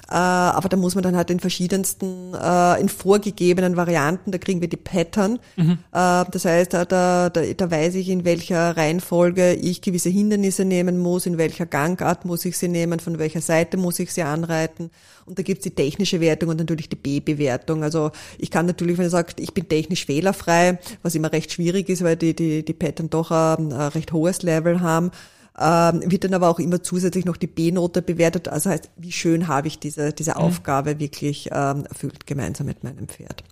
Äh, 0.09 0.15
aber 0.15 0.69
da 0.69 0.77
muss 0.77 0.95
man 0.95 1.03
dann 1.03 1.15
halt 1.15 1.29
in 1.29 1.39
verschiedensten, 1.39 2.33
äh, 2.33 2.81
in 2.81 2.89
vorgegebenen 2.89 3.77
Varianten, 3.77 4.31
da 4.31 4.39
kriegen 4.39 4.59
wir 4.59 4.67
die 4.67 4.77
Pattern. 4.77 5.37
Mhm. 5.55 5.77
Äh, 5.93 6.25
das 6.31 6.45
heißt, 6.45 6.73
da, 6.73 6.85
da, 6.85 7.29
da 7.29 7.71
weiß 7.71 7.93
ich, 7.93 8.09
in 8.09 8.25
welcher 8.25 8.75
Reihenfolge 8.75 9.53
ich 9.53 9.81
gewisse 9.81 10.09
Hindernisse 10.09 10.65
nehmen 10.65 10.97
muss, 10.97 11.27
in 11.27 11.37
welcher 11.37 11.67
Gangart 11.67 12.25
muss 12.25 12.43
ich 12.45 12.57
sie 12.57 12.69
nehmen, 12.69 12.99
von 12.99 13.19
welcher 13.19 13.41
Seite 13.41 13.77
muss 13.77 13.99
ich 13.99 14.11
sie 14.11 14.23
anreiten. 14.23 14.89
Und 15.27 15.37
da 15.37 15.43
gibt's 15.43 15.63
die 15.63 15.75
technische 15.75 16.19
Wertung 16.19 16.49
und 16.49 16.57
natürlich 16.57 16.89
die 16.89 16.95
B-Bewertung. 16.95 17.83
Also 17.83 18.09
ich 18.39 18.49
kann 18.49 18.65
natürlich, 18.65 18.97
wenn 18.97 19.05
er 19.05 19.11
sagt, 19.11 19.39
ich 19.39 19.53
bin 19.53 19.69
technisch 19.69 20.07
fehlerfrei, 20.07 20.79
was 21.03 21.13
immer 21.13 21.31
recht 21.31 21.51
schwierig 21.51 21.87
ist, 21.87 22.03
weil 22.03 22.15
die, 22.15 22.35
die, 22.35 22.65
die 22.65 22.73
Pattern 22.73 23.11
doch 23.11 23.29
ein, 23.29 23.71
ein 23.71 23.89
recht 23.89 24.11
hohes 24.11 24.41
Level 24.41 24.81
haben, 24.81 25.05
ähm, 25.05 25.11
wird 25.55 26.23
dann 26.23 26.33
aber 26.33 26.49
auch 26.49 26.59
immer 26.59 26.81
zusätzlich 26.83 27.25
noch 27.25 27.37
die 27.37 27.47
B-Note 27.47 28.01
bewertet. 28.01 28.47
Also 28.47 28.69
heißt, 28.69 28.89
wie 28.95 29.11
schön 29.11 29.47
habe 29.47 29.67
ich 29.67 29.79
diese, 29.79 30.13
diese 30.13 30.31
mhm. 30.31 30.37
Aufgabe 30.37 30.99
wirklich 30.99 31.49
ähm, 31.51 31.85
erfüllt 31.85 32.25
gemeinsam 32.25 32.67
mit 32.67 32.83
meinem 32.83 33.07
Pferd. 33.07 33.43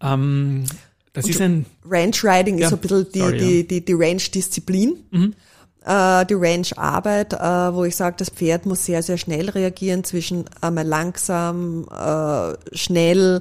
Ähm, 0.00 0.64
das 1.12 1.26
Und 1.26 1.30
ist 1.30 1.40
ein 1.40 1.66
Ranch 1.84 2.24
Riding 2.24 2.58
ja, 2.58 2.66
ist 2.66 2.70
so 2.70 2.76
ein 2.76 2.80
bisschen 2.80 3.06
die, 3.12 3.18
sorry, 3.18 3.38
die, 3.38 3.68
die, 3.68 3.84
die 3.84 3.92
Ranch-Disziplin. 3.92 5.04
Mhm. 5.10 5.34
Äh, 5.84 6.24
die 6.26 6.34
Ranch-Arbeit, 6.34 7.34
äh, 7.34 7.74
wo 7.74 7.84
ich 7.84 7.96
sage, 7.96 8.16
das 8.18 8.30
Pferd 8.30 8.66
muss 8.66 8.84
sehr, 8.84 9.02
sehr 9.02 9.18
schnell 9.18 9.50
reagieren 9.50 10.04
zwischen 10.04 10.44
einmal 10.60 10.86
langsam, 10.86 11.86
äh, 11.90 12.76
schnell, 12.76 13.40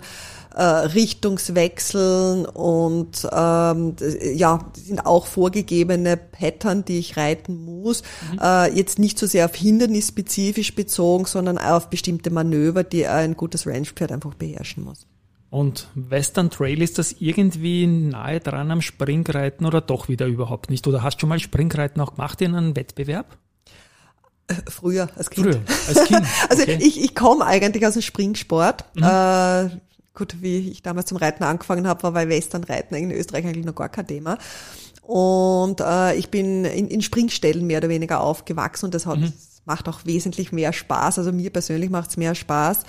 äh, 0.56 0.64
Richtungswechseln 0.64 2.46
und 2.46 3.28
ähm, 3.32 3.96
ja, 4.34 4.72
sind 4.74 5.06
auch 5.06 5.26
vorgegebene 5.26 6.18
Pattern, 6.18 6.86
die 6.86 7.00
ich 7.00 7.18
reiten 7.18 7.64
muss. 7.66 8.04
Mhm. 8.32 8.40
Äh, 8.42 8.74
jetzt 8.74 9.00
nicht 9.00 9.18
so 9.18 9.28
sehr 9.28 9.46
auf 9.46 9.56
hindernisspezifisch 9.56 10.76
bezogen, 10.76 11.26
sondern 11.26 11.58
auf 11.58 11.90
bestimmte 11.90 12.30
Manöver, 12.30 12.84
die 12.84 13.08
ein 13.08 13.36
gutes 13.36 13.66
Range-Pferd 13.66 14.12
einfach 14.12 14.34
beherrschen 14.34 14.84
muss. 14.84 15.06
Und 15.52 15.88
Western 15.96 16.50
Trail, 16.50 16.82
ist 16.82 16.98
das 16.98 17.16
irgendwie 17.20 17.86
nahe 17.86 18.40
dran 18.40 18.72
am 18.72 18.82
Springreiten 18.82 19.66
oder 19.66 19.82
doch 19.82 20.08
wieder 20.08 20.26
überhaupt 20.26 20.70
nicht? 20.70 20.88
Oder 20.88 21.04
hast 21.04 21.18
du 21.18 21.22
schon 21.22 21.30
mal 21.30 21.40
Springreiten 21.40 22.02
auch 22.02 22.16
gemacht 22.16 22.42
in 22.42 22.56
einem 22.56 22.76
Wettbewerb? 22.78 23.38
Äh, 24.48 24.56
früher, 24.70 25.10
als 25.18 25.30
Kind. 25.30 25.48
Früher, 25.48 25.62
als 25.90 26.06
Kind. 26.06 26.26
also 26.50 26.64
okay. 26.64 26.78
ich, 26.82 27.04
ich 27.04 27.16
komme 27.16 27.46
eigentlich 27.46 27.86
aus 27.86 27.94
dem 27.94 28.02
Springsport. 28.02 28.86
Mhm. 28.96 29.04
Äh, 29.04 29.70
gut, 30.14 30.42
wie 30.42 30.70
ich 30.70 30.82
damals 30.82 31.08
zum 31.08 31.18
Reiten 31.18 31.44
angefangen 31.44 31.88
habe, 31.88 32.04
war 32.04 32.12
bei 32.12 32.30
Westernreiten 32.30 32.98
in 32.98 33.12
Österreich 33.12 33.46
eigentlich 33.46 33.66
noch 33.66 33.76
gar 33.76 33.90
kein 33.90 34.08
Thema. 34.08 34.38
Und 35.02 35.82
äh, 35.82 36.16
ich 36.16 36.30
bin 36.30 36.66
in, 36.66 36.88
in 36.88 37.02
Springstellen 37.02 37.66
mehr 37.66 37.80
oder 37.80 37.90
weniger 37.90 38.22
aufgewachsen 38.22 38.86
und 38.86 38.94
das 38.94 39.06
hat 39.06 39.20
mhm. 39.20 39.34
macht 39.66 39.90
auch 39.90 40.06
wesentlich 40.06 40.52
mehr 40.52 40.74
Spaß. 40.74 41.18
Also 41.20 41.32
mir 41.32 41.50
persönlich 41.50 41.90
macht 41.90 42.12
es 42.12 42.18
mehr 42.18 42.36
Spaß. 42.36 42.80
Äh, 42.80 42.84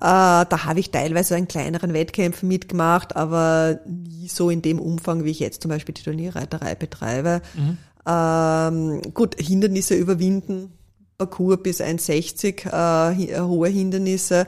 da 0.00 0.64
habe 0.64 0.80
ich 0.80 0.90
teilweise 0.90 1.36
in 1.36 1.48
kleineren 1.48 1.94
Wettkämpfen 1.94 2.48
mitgemacht, 2.48 3.16
aber 3.16 3.80
nie 3.86 4.28
so 4.28 4.50
in 4.50 4.62
dem 4.62 4.78
Umfang, 4.78 5.24
wie 5.24 5.30
ich 5.30 5.40
jetzt 5.40 5.62
zum 5.62 5.70
Beispiel 5.70 5.94
die 5.94 6.02
Turnierreiterei 6.02 6.74
betreibe. 6.74 7.40
Mhm. 7.54 7.78
Ähm, 8.06 9.02
gut, 9.14 9.34
Hindernisse 9.40 9.94
überwinden, 9.94 10.72
Parcours 11.18 11.62
bis 11.62 11.80
1,60 11.80 12.66
äh, 12.66 13.32
äh, 13.32 13.40
hohe 13.40 13.68
Hindernisse. 13.68 14.46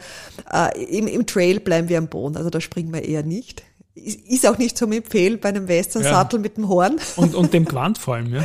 Äh, 0.53 0.85
im, 0.85 1.07
Im 1.07 1.27
Trail 1.27 1.61
bleiben 1.61 1.89
wir 1.89 1.99
am 1.99 2.09
Boden, 2.09 2.37
also 2.37 2.51
da 2.51 2.61
springen 2.61 2.93
wir 2.93 3.05
eher 3.05 3.23
nicht 3.23 3.63
ist 3.97 4.47
auch 4.47 4.59
nicht 4.59 4.77
zum 4.77 4.93
Empfehlen 4.93 5.41
bei 5.41 5.49
einem 5.49 5.69
Western-Sattel 5.69 6.39
ja. 6.39 6.43
mit 6.43 6.57
dem 6.59 6.69
Horn. 6.69 6.99
Und, 7.17 7.35
und 7.35 7.53
dem 7.53 7.65
Gewand 7.77 7.99
vor 7.99 8.17
allem, 8.17 8.35
ja. 8.35 8.43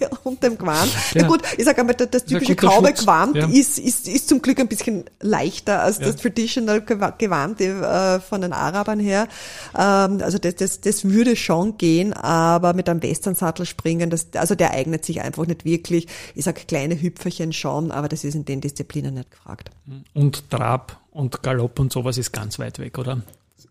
ja 0.00 0.08
und 0.24 0.42
dem 0.42 0.56
Gewand. 0.56 0.90
Ja. 1.12 1.22
ja 1.22 1.28
gut, 1.28 1.42
ich 1.56 1.64
sage 1.64 1.80
einmal, 1.80 1.94
das 1.94 2.24
typische 2.24 2.56
graue 2.56 2.92
Gewand 2.92 3.36
ja. 3.36 3.46
ist, 3.46 3.78
ist, 3.78 4.08
ist 4.08 4.28
zum 4.28 4.40
Glück 4.40 4.58
ein 4.58 4.68
bisschen 4.68 5.04
leichter 5.20 5.82
als 5.82 5.98
das 5.98 6.16
Traditional 6.16 6.80
Gewand 6.82 7.60
äh, 7.60 8.18
von 8.20 8.40
den 8.40 8.52
Arabern 8.52 8.98
her. 8.98 9.28
Ähm, 9.76 10.20
also 10.22 10.38
das, 10.38 10.56
das, 10.56 10.80
das 10.80 11.04
würde 11.04 11.36
schon 11.36 11.76
gehen, 11.76 12.14
aber 12.14 12.72
mit 12.72 12.88
einem 12.88 13.02
Western-Sattel 13.02 13.66
springen, 13.66 14.08
das, 14.08 14.28
also 14.34 14.54
der 14.54 14.72
eignet 14.72 15.04
sich 15.04 15.20
einfach 15.20 15.46
nicht 15.46 15.64
wirklich. 15.64 16.08
Ich 16.34 16.44
sage 16.44 16.62
kleine 16.66 17.00
Hüpferchen 17.00 17.52
schon, 17.52 17.90
aber 17.90 18.08
das 18.08 18.24
ist 18.24 18.34
in 18.34 18.46
den 18.46 18.62
Disziplinen 18.62 19.14
nicht 19.14 19.30
gefragt. 19.30 19.70
Und 20.14 20.50
Trab 20.50 20.98
und 21.12 21.42
Galopp 21.42 21.78
und 21.78 21.92
sowas 21.92 22.16
ist 22.16 22.32
ganz 22.32 22.58
weit 22.58 22.78
weg, 22.78 22.98
oder? 22.98 23.22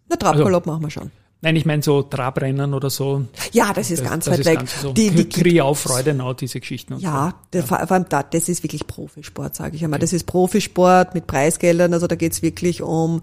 Na, 0.09 0.15
Trab-Galopp 0.15 0.67
also, 0.67 0.71
machen 0.71 0.83
wir 0.83 0.89
schon. 0.91 1.11
Nein, 1.43 1.57
ich 1.57 1.65
meine 1.65 1.83
so 1.83 2.01
Trabrennen 2.01 2.73
oder 2.73 2.89
so. 2.89 3.25
Ja, 3.51 3.73
das 3.73 3.91
ist 3.91 4.01
das, 4.01 4.09
ganz 4.09 4.25
das 4.25 4.31
weit 4.31 4.39
ist 4.39 4.45
weg. 4.45 4.57
Ganz 4.59 4.81
so 4.81 4.93
die, 4.93 5.11
die 5.11 5.27
Kriau, 5.27 5.73
Freudenau, 5.73 6.33
diese 6.33 6.61
Geschichten. 6.61 6.97
ja, 6.99 7.31
so. 7.31 7.35
Der, 7.51 7.63
vor 7.63 7.91
allem 7.91 8.05
da, 8.07 8.23
das 8.23 8.47
ist 8.47 8.63
wirklich 8.63 8.87
Profisport, 8.87 9.53
sage 9.53 9.75
ich 9.75 9.83
einmal. 9.83 9.97
Okay. 9.97 10.05
Das 10.05 10.13
ist 10.13 10.25
Profisport 10.25 11.13
mit 11.13 11.27
Preisgeldern, 11.27 11.93
also 11.93 12.07
da 12.07 12.15
geht's 12.15 12.41
wirklich 12.41 12.81
um 12.81 13.21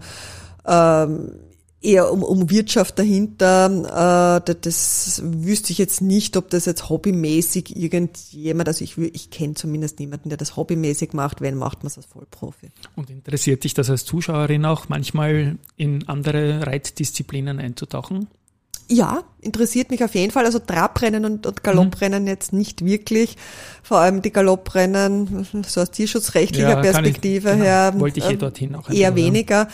ähm, 0.67 1.31
eher 1.81 2.11
um, 2.11 2.23
um 2.23 2.49
Wirtschaft 2.49 2.99
dahinter. 2.99 4.41
Äh, 4.45 4.55
das 4.61 5.21
wüsste 5.25 5.71
ich 5.71 5.77
jetzt 5.77 6.01
nicht, 6.01 6.37
ob 6.37 6.49
das 6.49 6.65
jetzt 6.65 6.89
hobbymäßig 6.89 7.75
irgendjemand, 7.75 8.67
also 8.67 8.83
ich, 8.83 8.97
ich 8.97 9.29
kenne 9.29 9.55
zumindest 9.55 9.99
niemanden, 9.99 10.29
der 10.29 10.37
das 10.37 10.55
hobbymäßig 10.55 11.13
macht. 11.13 11.41
Wenn, 11.41 11.55
macht 11.55 11.79
man 11.79 11.87
es 11.87 11.97
als 11.97 12.05
Vollprofi. 12.05 12.71
Und 12.95 13.09
interessiert 13.09 13.63
dich 13.63 13.73
das 13.73 13.89
als 13.89 14.05
Zuschauerin 14.05 14.65
auch 14.65 14.89
manchmal 14.89 15.57
in 15.75 16.07
andere 16.07 16.65
Reitdisziplinen 16.65 17.59
einzutauchen? 17.59 18.27
Ja, 18.91 19.23
interessiert 19.39 19.89
mich 19.89 20.03
auf 20.03 20.13
jeden 20.15 20.31
Fall. 20.31 20.43
Also 20.43 20.59
Trabrennen 20.59 21.23
und, 21.23 21.47
und 21.47 21.63
Galopprennen 21.63 22.23
mhm. 22.23 22.27
jetzt 22.27 22.51
nicht 22.51 22.83
wirklich. 22.83 23.37
Vor 23.83 23.99
allem 23.99 24.21
die 24.21 24.31
Galopprennen, 24.31 25.47
so 25.65 25.81
aus 25.81 25.91
tierschutzrechtlicher 25.91 26.69
ja, 26.69 26.81
Perspektive 26.81 27.51
ich, 27.51 27.55
genau, 27.55 27.65
her, 27.65 27.93
wollte 27.97 28.19
ich 28.19 28.29
eh 28.29 28.35
dorthin 28.35 28.75
auch 28.75 28.89
eher 28.89 29.15
weniger. 29.15 29.69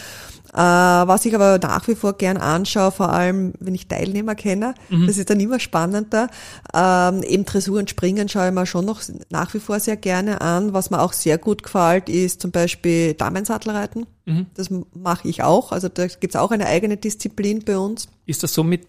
Äh, 0.54 0.60
was 0.60 1.26
ich 1.26 1.36
aber 1.36 1.58
nach 1.58 1.88
wie 1.88 1.96
vor 1.96 2.14
gern 2.14 2.38
anschaue, 2.38 2.92
vor 2.92 3.12
allem 3.12 3.54
wenn 3.60 3.76
ich 3.76 3.88
Teilnehmer 3.88 4.36
kenne, 4.36 4.76
mhm. 4.90 5.08
das 5.08 5.18
ist 5.18 5.30
dann 5.30 5.40
immer 5.40 5.60
spannender. 5.60 6.30
Ähm, 6.74 7.24
eben 7.24 7.46
Dressur 7.46 7.80
und 7.80 7.90
Springen 7.90 8.30
schaue 8.30 8.48
ich 8.48 8.54
mir 8.54 8.66
schon 8.66 8.86
noch 8.86 9.02
nach 9.30 9.54
wie 9.54 9.60
vor 9.60 9.80
sehr 9.80 9.98
gerne 9.98 10.42
an. 10.42 10.74
Was 10.74 10.90
mir 10.90 11.02
auch 11.02 11.14
sehr 11.14 11.38
gut 11.38 11.64
gefällt, 11.64 12.08
ist 12.08 12.42
zum 12.42 12.52
Beispiel 12.52 13.16
Damensattelreiten. 13.16 14.06
Mhm. 14.26 14.46
Das 14.54 14.70
mache 14.94 15.28
ich 15.28 15.44
auch. 15.44 15.72
Also 15.72 15.90
da 15.90 16.06
gibt's 16.08 16.36
auch 16.36 16.52
eine 16.52 16.68
eigene 16.68 16.98
Disziplin 16.98 17.64
bei 17.66 17.78
uns. 17.78 18.08
Ist 18.26 18.44
das 18.44 18.54
so 18.54 18.64
mit 18.64 18.88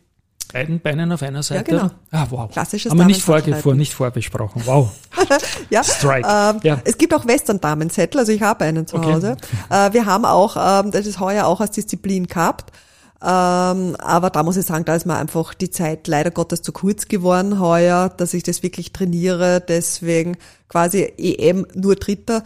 beiden 0.53 0.81
Beinen 0.81 1.13
auf 1.13 1.23
einer 1.23 1.43
Seite? 1.43 1.73
Ja, 1.73 1.79
genau. 1.83 1.95
Ah, 2.11 2.27
wow. 2.31 2.51
Klassisches 2.51 2.91
Haben 2.91 2.99
wir 2.99 3.07
nicht 3.07 3.23
vor, 3.23 3.41
vor, 3.41 3.75
nicht 3.75 3.95
vorbesprochen. 3.95 4.63
Wow. 4.65 4.91
ja. 5.71 5.85
Strike. 5.85 6.27
Ähm, 6.29 6.61
ja. 6.63 6.81
Es 6.85 6.99
gibt 6.99 7.15
auch 7.15 7.27
Western-Damenzettel, 7.27 8.21
also 8.21 8.33
ich 8.33 8.43
habe 8.43 8.65
einen 8.65 8.87
zu 8.87 8.97
okay. 8.97 9.13
Hause. 9.13 9.37
Äh, 9.71 9.93
wir 9.93 10.07
haben 10.07 10.25
auch, 10.25 10.57
ähm, 10.57 10.91
das 10.91 11.07
ist 11.07 11.21
heuer 11.21 11.47
auch 11.47 11.61
als 11.61 11.73
Disziplin 11.73 12.27
gehabt. 12.27 12.73
Ähm, 13.21 13.97
aber 13.99 14.31
da 14.31 14.43
muss 14.45 14.57
ich 14.57 14.65
sagen, 14.65 14.85
da 14.85 14.95
ist 14.95 15.05
mir 15.05 15.17
einfach 15.17 15.53
die 15.53 15.71
Zeit 15.71 16.07
leider 16.07 16.31
Gottes 16.31 16.63
zu 16.63 16.73
kurz 16.73 17.09
geworden 17.09 17.59
heuer, 17.59 18.09
dass 18.11 18.33
ich 18.33 18.45
das 18.45 18.63
wirklich 18.63 18.93
trainiere. 18.93 19.61
Deswegen 19.61 20.37
quasi 20.69 21.13
EM 21.19 21.67
nur 21.75 21.97
Dritter. 21.97 22.45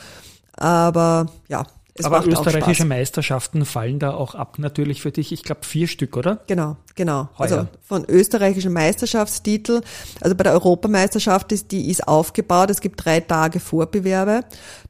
Aber 0.57 1.27
ja, 1.49 1.67
es 1.95 2.07
Aber 2.07 2.27
österreichische 2.27 2.87
Meisterschaften 2.87 3.67
fallen 3.67 3.99
da 3.99 4.15
auch 4.15 4.35
ab 4.35 4.59
natürlich 4.59 5.03
für 5.03 5.13
dich. 5.13 5.31
Ich 5.31 5.43
glaube 5.43 5.61
vier 5.65 5.87
Stück, 5.87 6.17
oder? 6.17 6.41
Genau, 6.47 6.77
genau. 6.95 7.29
Heuer. 7.37 7.41
Also 7.41 7.69
von 7.83 8.07
österreichischen 8.09 8.73
Meisterschaftstitel. 8.73 9.83
Also 10.21 10.35
bei 10.35 10.45
der 10.45 10.55
Europameisterschaft 10.55 11.53
ist 11.53 11.71
die 11.71 11.91
ist 11.91 12.09
aufgebaut. 12.09 12.71
Es 12.71 12.81
gibt 12.81 13.05
drei 13.05 13.21
Tage 13.21 13.61
Vorbewerbe. 13.61 14.41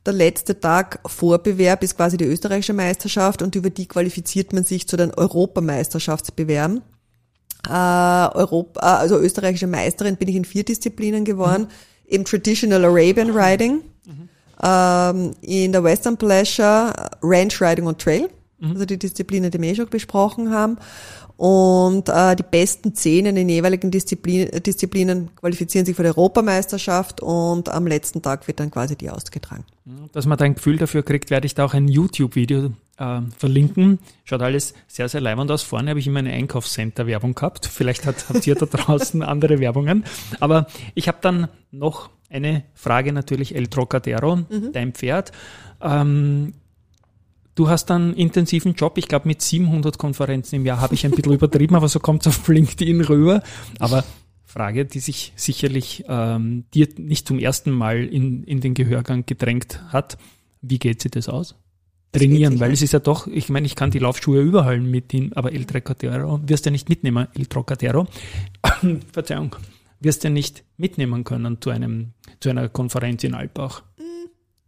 Der 0.07 0.13
letzte 0.13 0.61
Tag 0.61 1.01
Vorbewerb 1.05 1.83
ist 1.83 1.97
quasi 1.97 2.17
die 2.17 2.25
österreichische 2.25 2.73
Meisterschaft 2.73 3.43
und 3.43 3.57
über 3.57 3.71
die 3.71 3.87
qualifiziert 3.87 4.53
man 4.53 4.63
sich 4.63 4.87
zu 4.87 4.97
den 4.97 5.13
Europameisterschaftsbewerben. 5.13 6.83
Äh, 7.69 7.73
Europa, 7.73 8.81
äh, 8.81 9.01
also 9.01 9.19
österreichische 9.19 9.67
Meisterin 9.67 10.17
bin 10.17 10.29
ich 10.29 10.37
in 10.37 10.45
vier 10.45 10.65
Disziplinen 10.65 11.25
geworden. 11.25 11.63
Mhm. 11.63 11.69
Im 12.07 12.25
Traditional 12.25 12.85
Arabian 12.85 13.31
Riding. 13.31 13.83
Mhm 14.63 15.03
ähm, 15.13 15.33
in 15.41 15.73
der 15.73 15.83
Western 15.83 16.17
Pleasure 16.17 16.93
Ranch 17.23 17.61
Riding 17.61 17.87
und 17.87 18.01
Trail, 18.01 18.29
mhm. 18.61 18.73
also 18.73 18.85
die 18.85 18.99
Disziplinen, 18.99 19.51
die 19.51 19.61
wir 19.61 19.71
eh 19.71 19.75
schon 19.75 19.89
besprochen 19.89 20.51
haben. 20.51 20.79
Und 21.37 22.09
äh, 22.09 22.37
die 22.37 22.45
besten 22.49 22.95
zehn 22.95 23.27
in 23.27 23.35
den 23.35 23.49
jeweiligen 23.49 23.91
Disziplin, 23.91 24.49
Disziplinen 24.63 25.35
qualifizieren 25.35 25.85
sich 25.85 25.97
für 25.97 26.03
die 26.03 26.11
Europameisterschaft 26.11 27.21
und 27.21 27.69
am 27.69 27.87
letzten 27.87 28.23
Tag 28.23 28.47
wird 28.47 28.61
dann 28.61 28.71
quasi 28.71 28.95
die 28.95 29.11
ausgetragen. 29.11 29.65
Dass 30.13 30.27
man 30.27 30.39
da 30.39 30.45
ein 30.45 30.55
Gefühl 30.55 30.77
dafür 30.77 31.03
kriegt, 31.03 31.31
werde 31.31 31.47
ich 31.47 31.57
da 31.57 31.65
auch 31.65 31.75
ein 31.75 31.89
YouTube-Video 31.89 32.71
äh, 33.03 33.21
verlinken. 33.37 33.99
Schaut 34.25 34.43
alles 34.43 34.75
sehr, 34.87 35.09
sehr 35.09 35.21
leibend 35.21 35.51
aus. 35.51 35.63
Vorne 35.63 35.91
habe 35.91 36.01
ich 36.01 36.07
immer 36.07 36.21
eine 36.21 36.33
Einkaufscenter-Werbung 36.33 37.35
gehabt. 37.35 37.67
Vielleicht 37.67 38.07
hat, 38.07 38.29
habt 38.29 38.47
ihr 38.47 38.55
da 38.55 38.67
draußen 38.71 39.23
andere 39.23 39.59
Werbungen. 39.59 40.05
Aber 40.41 40.67
ich 40.95 41.09
habe 41.09 41.19
dann 41.21 41.49
noch 41.71 42.11
eine 42.31 42.65
Frage 42.75 43.13
natürlich, 43.13 43.55
El 43.55 43.67
Trocadero, 43.67 44.37
mhm. 44.37 44.73
dein 44.73 44.93
Pferd. 44.93 45.33
Ähm, 45.81 46.55
Du 47.55 47.69
hast 47.69 47.91
einen 47.91 48.15
intensiven 48.15 48.73
Job, 48.73 48.97
ich 48.97 49.09
glaube 49.09 49.29
mit 49.29 49.43
700 49.43 49.99
Konferenzen 49.99 50.57
im 50.57 50.65
Jahr 50.65 50.81
habe 50.81 50.95
ich 50.95 51.05
ein 51.05 51.11
bisschen 51.11 51.33
übertrieben, 51.35 51.75
aber 51.75 51.87
so 51.87 52.01
kommt 52.01 52.23
es 52.23 52.29
auf 52.29 52.49
LinkedIn 52.49 53.03
rüber. 53.03 53.43
Aber 53.79 54.05
Frage, 54.47 54.87
die 54.87 55.01
sich 55.01 55.35
sicherlich 55.37 56.05
ähm, 56.09 56.65
dir 56.73 56.89
nicht 56.97 57.29
zum 57.29 57.39
ersten 57.39 57.71
Mal 57.71 58.05
in, 58.05 58.43
in 58.45 58.63
den 58.63 58.73
Gehörgang 58.73 59.27
gedrängt 59.27 59.83
hat. 59.89 60.17
Wie 60.63 60.79
geht 60.79 61.03
sie 61.03 61.11
das 61.11 61.29
aus? 61.29 61.57
Trainieren, 62.13 62.61
weil 62.61 62.73
es 62.73 62.83
ist 62.83 62.93
ja 62.93 62.99
doch, 62.99 63.27
ich 63.27 63.49
meine, 63.49 63.67
ich 63.67 63.75
kann 63.75 63.91
die 63.91 63.99
Laufschuhe 63.99 64.43
überall 64.43 64.81
mitnehmen, 64.81 65.33
aber 65.35 65.53
El 65.53 65.65
Trocadero 65.65 66.41
wirst 66.45 66.67
du 66.67 66.69
ja 66.69 66.73
nicht 66.73 66.91
mitnehmen, 66.91 67.27
El 67.35 67.47
Trocadero, 67.47 68.07
Verzeihung, 69.13 69.57
wirst 69.99 70.23
du 70.23 70.29
ja 70.29 70.35
nicht 70.35 70.63
mitnehmen 70.77 71.25
können 71.25 71.59
zu 71.61 71.71
einem, 71.71 72.13
zu 72.41 72.51
einer 72.51 72.69
Konferenz 72.69 73.25
in 73.25 73.33
Alpbach. 73.33 73.83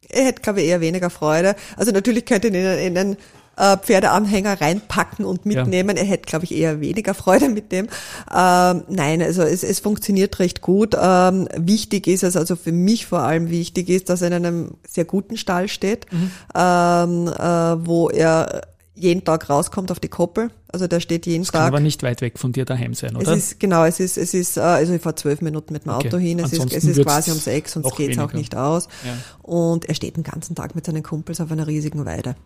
Er 0.09 0.27
hätte, 0.27 0.43
glaube 0.43 0.63
ich, 0.63 0.69
eher 0.69 0.81
weniger 0.81 1.11
Freude. 1.11 1.55
Also 1.77 1.93
natürlich 1.93 2.25
könnte 2.25 2.49
ihn 2.49 2.55
in, 2.55 2.65
in 2.65 2.99
einen 2.99 3.17
äh, 3.57 3.77
Pferdeanhänger 3.77 4.61
reinpacken 4.61 5.25
und 5.25 5.47
mitnehmen. 5.47 5.97
Ja. 5.97 6.03
Er 6.03 6.09
hätte, 6.09 6.27
glaube 6.27 6.45
ich, 6.45 6.55
eher 6.55 6.81
weniger 6.81 7.15
Freude 7.15 7.49
mit 7.49 7.73
dem. 7.73 7.87
Ähm, 8.35 8.83
nein, 8.89 9.23
also 9.23 9.43
es, 9.43 9.63
es 9.63 9.81
funktioniert 9.81 10.39
recht 10.39 10.61
gut. 10.61 10.97
Ähm, 11.01 11.49
wichtig 11.57 12.07
ist 12.07 12.23
es, 12.23 12.37
also 12.37 12.57
für 12.57 12.73
mich 12.73 13.07
vor 13.07 13.21
allem 13.21 13.51
wichtig 13.51 13.89
ist, 13.89 14.09
dass 14.09 14.23
er 14.23 14.29
in 14.29 14.35
einem 14.35 14.71
sehr 14.87 15.05
guten 15.05 15.37
Stall 15.37 15.69
steht, 15.69 16.07
mhm. 16.13 16.31
ähm, 16.55 17.29
äh, 17.29 17.87
wo 17.87 18.11
er 18.11 18.63
jeden 18.97 19.25
Tag 19.25 19.51
rauskommt 19.51 19.91
auf 19.91 19.99
die 19.99 20.09
Koppel. 20.09 20.51
Also 20.69 20.87
der 20.87 21.01
steht 21.01 21.27
jeden 21.27 21.43
das 21.43 21.53
Tag. 21.53 21.61
Kann 21.63 21.69
aber 21.69 21.81
nicht 21.81 22.03
weit 22.03 22.21
weg 22.21 22.39
von 22.39 22.53
dir 22.53 22.65
daheim 22.65 22.95
sein, 22.95 23.17
oder? 23.17 23.33
Es 23.33 23.39
ist, 23.39 23.61
genau, 23.61 23.85
es 23.85 24.01
ist, 24.01 24.17
es 24.17 24.35
ist, 24.35 24.57
äh, 24.57 24.61
also 24.61 24.93
ich 24.93 25.03
fahre 25.03 25.17
zwölf 25.17 25.41
Minuten 25.41 25.73
mit 25.73 25.85
dem 25.85 25.91
Auto 25.91 26.17
okay. 26.17 26.21
hin. 26.21 26.39
Es 26.39 26.53
ist, 26.53 26.73
es 26.73 26.85
ist 26.85 27.03
quasi 27.03 27.31
um 27.33 27.39
sechs 27.39 27.77
und 27.77 27.87
es 27.87 27.95
geht 27.95 28.19
auch 28.19 28.33
nicht 28.33 28.57
aus. 28.57 28.89
Ja. 29.05 29.17
Und 29.43 29.85
er 29.87 29.95
steht 29.95 30.17
den 30.17 30.23
ganzen 30.23 30.55
Tag 30.55 30.75
mit 30.75 30.87
seinen 30.87 31.03
Kumpels 31.03 31.41
auf 31.41 31.51
einer 31.51 31.67
riesigen 31.67 32.05
Weide. 32.05 32.37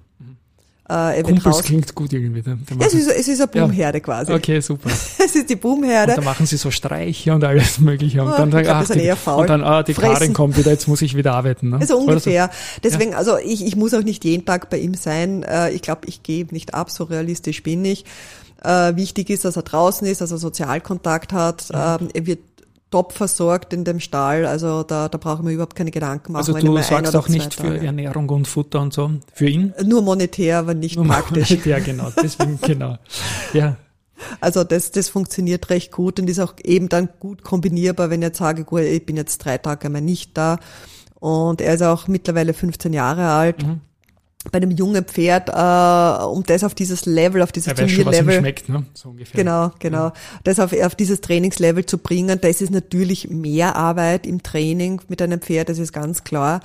Äh, 0.89 1.23
Kumpels 1.23 1.63
klingt 1.63 1.95
gut 1.95 2.15
irgendwie. 2.15 2.41
Da, 2.41 2.53
da 2.53 2.87
es, 2.87 2.95
ist, 2.95 3.11
es 3.11 3.29
ist 3.29 3.41
eine 3.41 3.49
Boomherde 3.49 3.99
ja. 3.99 4.05
quasi. 4.05 4.33
Okay, 4.33 4.61
super. 4.61 4.89
es 5.19 5.35
ist 5.35 5.51
die 5.51 5.57
Boomherde. 5.57 6.13
Und 6.13 6.19
da 6.19 6.25
machen 6.25 6.47
sie 6.47 6.57
so 6.57 6.71
Streiche 6.71 7.35
und 7.35 7.45
alles 7.45 7.79
mögliche. 7.79 8.23
Und 8.23 8.33
oh, 8.33 8.37
dann, 8.39 8.51
glaub, 8.51 8.67
ach, 8.67 8.89
die, 8.89 9.13
und 9.31 9.51
dann 9.51 9.63
ah, 9.63 9.83
die 9.83 9.93
Karin 9.93 10.33
kommt 10.33 10.57
wieder, 10.57 10.71
jetzt 10.71 10.89
muss 10.89 11.03
ich 11.03 11.15
wieder 11.15 11.35
arbeiten. 11.35 11.71
Ne? 11.71 11.79
Also 11.81 11.99
ungefähr. 11.99 12.51
So. 12.51 12.81
Deswegen, 12.85 13.13
ja. 13.13 13.19
also 13.19 13.37
ich, 13.37 13.67
ich 13.67 13.77
muss 13.77 13.93
auch 13.93 14.03
nicht 14.03 14.25
jeden 14.25 14.47
Tag 14.47 14.71
bei 14.71 14.79
ihm 14.79 14.95
sein. 14.95 15.43
Äh, 15.43 15.73
ich 15.73 15.83
glaube, 15.83 16.03
ich 16.07 16.23
gehe 16.23 16.47
nicht 16.51 16.73
ab, 16.73 16.91
so 16.91 17.05
realistisch 17.05 17.63
bin 17.63 17.85
ich. 17.85 18.07
Äh, 18.63 18.97
wichtig 18.97 19.29
ist, 19.29 19.45
dass 19.45 19.57
er 19.57 19.63
draußen 19.63 20.07
ist, 20.07 20.23
dass 20.23 20.31
er 20.31 20.39
Sozialkontakt 20.39 21.35
hat. 21.35 21.69
Ja. 21.71 21.97
Ähm, 21.97 22.09
er 22.15 22.27
wird 22.27 22.41
top 22.91 23.13
versorgt 23.13 23.73
in 23.73 23.85
dem 23.85 24.01
Stall, 24.01 24.47
also 24.47 24.83
da, 24.83 25.09
da 25.09 25.19
brauchen 25.19 25.47
wir 25.47 25.53
überhaupt 25.53 25.77
keine 25.77 25.91
Gedanken 25.91 26.33
machen. 26.33 26.55
Also 26.55 26.67
du 26.67 26.83
sorgst 26.83 27.15
auch 27.15 27.29
nicht 27.29 27.55
für 27.55 27.79
Ernährung 27.79 28.29
und 28.31 28.49
Futter 28.49 28.81
und 28.81 28.93
so, 28.93 29.11
für 29.33 29.49
ihn? 29.49 29.75
Nur 29.85 30.03
monetär, 30.03 30.59
aber 30.59 30.75
nicht 30.75 30.97
Nur 30.97 31.07
praktisch. 31.07 31.51
Monetär, 31.51 31.81
genau, 31.81 32.11
deswegen, 32.23 32.59
genau. 32.63 32.99
Ja. 33.53 33.77
Also 34.41 34.65
das, 34.65 34.91
das 34.91 35.09
funktioniert 35.09 35.71
recht 35.71 35.93
gut 35.93 36.19
und 36.19 36.29
ist 36.29 36.41
auch 36.41 36.55
eben 36.65 36.89
dann 36.89 37.09
gut 37.21 37.45
kombinierbar, 37.45 38.11
wenn 38.11 38.23
ich 38.23 38.29
jetzt 38.29 38.39
sage, 38.39 38.65
gut, 38.65 38.81
ich 38.81 39.05
bin 39.05 39.17
jetzt 39.17 39.39
drei 39.39 39.59
Tage 39.59 39.87
einmal 39.87 40.03
nicht 40.03 40.37
da. 40.37 40.59
Und 41.21 41.61
er 41.61 41.75
ist 41.75 41.83
auch 41.83 42.09
mittlerweile 42.09 42.55
15 42.55 42.93
Jahre 42.93 43.29
alt. 43.29 43.65
Mhm 43.65 43.81
bei 44.51 44.59
einem 44.59 44.71
jungen 44.71 45.05
Pferd, 45.05 45.49
äh, 45.49 46.25
um 46.25 46.45
das 46.45 46.63
auf 46.63 46.75
dieses 46.75 47.07
Level, 47.07 47.43
auf 47.43 47.53
dieses 47.53 47.75
Turnierlevel, 47.75 48.39
schmeckt, 48.39 48.69
ne? 48.69 48.85
so 48.95 49.11
ungefähr. 49.11 49.37
Genau, 49.37 49.73
genau, 49.79 50.07
ja. 50.07 50.13
das 50.45 50.61
auf, 50.61 50.73
auf 50.73 50.95
dieses 50.95 51.21
Trainingslevel 51.21 51.85
zu 51.87 51.99
bringen, 51.99 52.41
das 52.41 52.61
ist 52.61 52.71
natürlich 52.71 53.29
mehr 53.29 53.75
Arbeit 53.77 54.27
im 54.27 54.43
Training 54.43 55.01
mit 55.09 55.21
einem 55.21 55.41
Pferd, 55.41 55.69
das 55.69 55.79
ist 55.79 55.93
ganz 55.93 56.23
klar. 56.23 56.61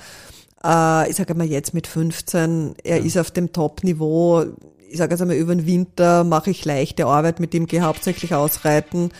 Äh, 0.64 1.10
ich 1.10 1.16
sage 1.16 1.34
mal 1.34 1.46
jetzt 1.46 1.74
mit 1.74 1.86
15, 1.86 2.76
er 2.84 2.98
ja. 2.98 3.04
ist 3.04 3.18
auf 3.18 3.32
dem 3.32 3.52
Top-Niveau. 3.52 4.44
Ich 4.88 4.98
sage 4.98 5.14
jetzt 5.14 5.22
einmal 5.22 5.36
über 5.36 5.54
den 5.54 5.66
Winter 5.66 6.22
mache 6.22 6.50
ich 6.50 6.64
leichte 6.64 7.06
Arbeit 7.06 7.40
mit 7.40 7.52
ihm, 7.54 7.66
gehe 7.66 7.82
hauptsächlich 7.82 8.34
ausreiten 8.34 9.10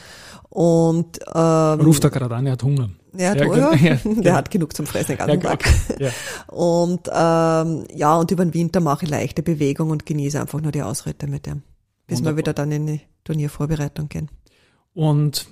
und 0.48 1.18
ähm, 1.34 1.80
ruft 1.80 2.04
er 2.04 2.10
gerade 2.10 2.36
an, 2.36 2.46
er 2.46 2.52
hat 2.52 2.62
Hunger. 2.62 2.90
Ja, 3.16 3.34
ja, 3.34 3.74
ja, 3.74 3.74
ja, 3.74 3.98
der 4.04 4.34
hat 4.34 4.50
genug 4.50 4.76
zum 4.76 4.86
Fressen 4.86 5.16
den 5.16 5.18
ganzen 5.18 5.40
Tag. 5.40 5.64
Ja. 5.98 6.10
Und 6.48 7.08
ähm, 7.12 7.86
ja, 7.94 8.16
und 8.16 8.30
über 8.30 8.44
den 8.44 8.54
Winter 8.54 8.80
mache 8.80 9.04
ich 9.04 9.10
leichte 9.10 9.42
Bewegung 9.42 9.90
und 9.90 10.06
genieße 10.06 10.40
einfach 10.40 10.60
nur 10.60 10.72
die 10.72 10.82
Ausritte 10.82 11.26
mit 11.26 11.46
dem, 11.46 11.62
bis 12.06 12.18
Wunderbar. 12.18 12.32
wir 12.32 12.38
wieder 12.38 12.52
dann 12.52 12.72
in 12.72 12.86
die 12.86 13.00
Turniervorbereitung 13.24 14.08
gehen. 14.08 14.28
Und 14.94 15.46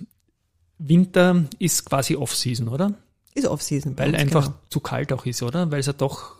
Winter 0.78 1.44
ist 1.58 1.84
quasi 1.84 2.16
Off-Season, 2.16 2.68
oder? 2.68 2.94
Ist 3.34 3.46
Off-Season. 3.46 3.96
Weil 3.96 4.14
einfach 4.14 4.46
genau. 4.46 4.58
zu 4.68 4.80
kalt 4.80 5.12
auch 5.12 5.24
ist, 5.24 5.42
oder? 5.42 5.70
Weil 5.70 5.80
es 5.80 5.86
ja 5.86 5.94
doch, 5.94 6.36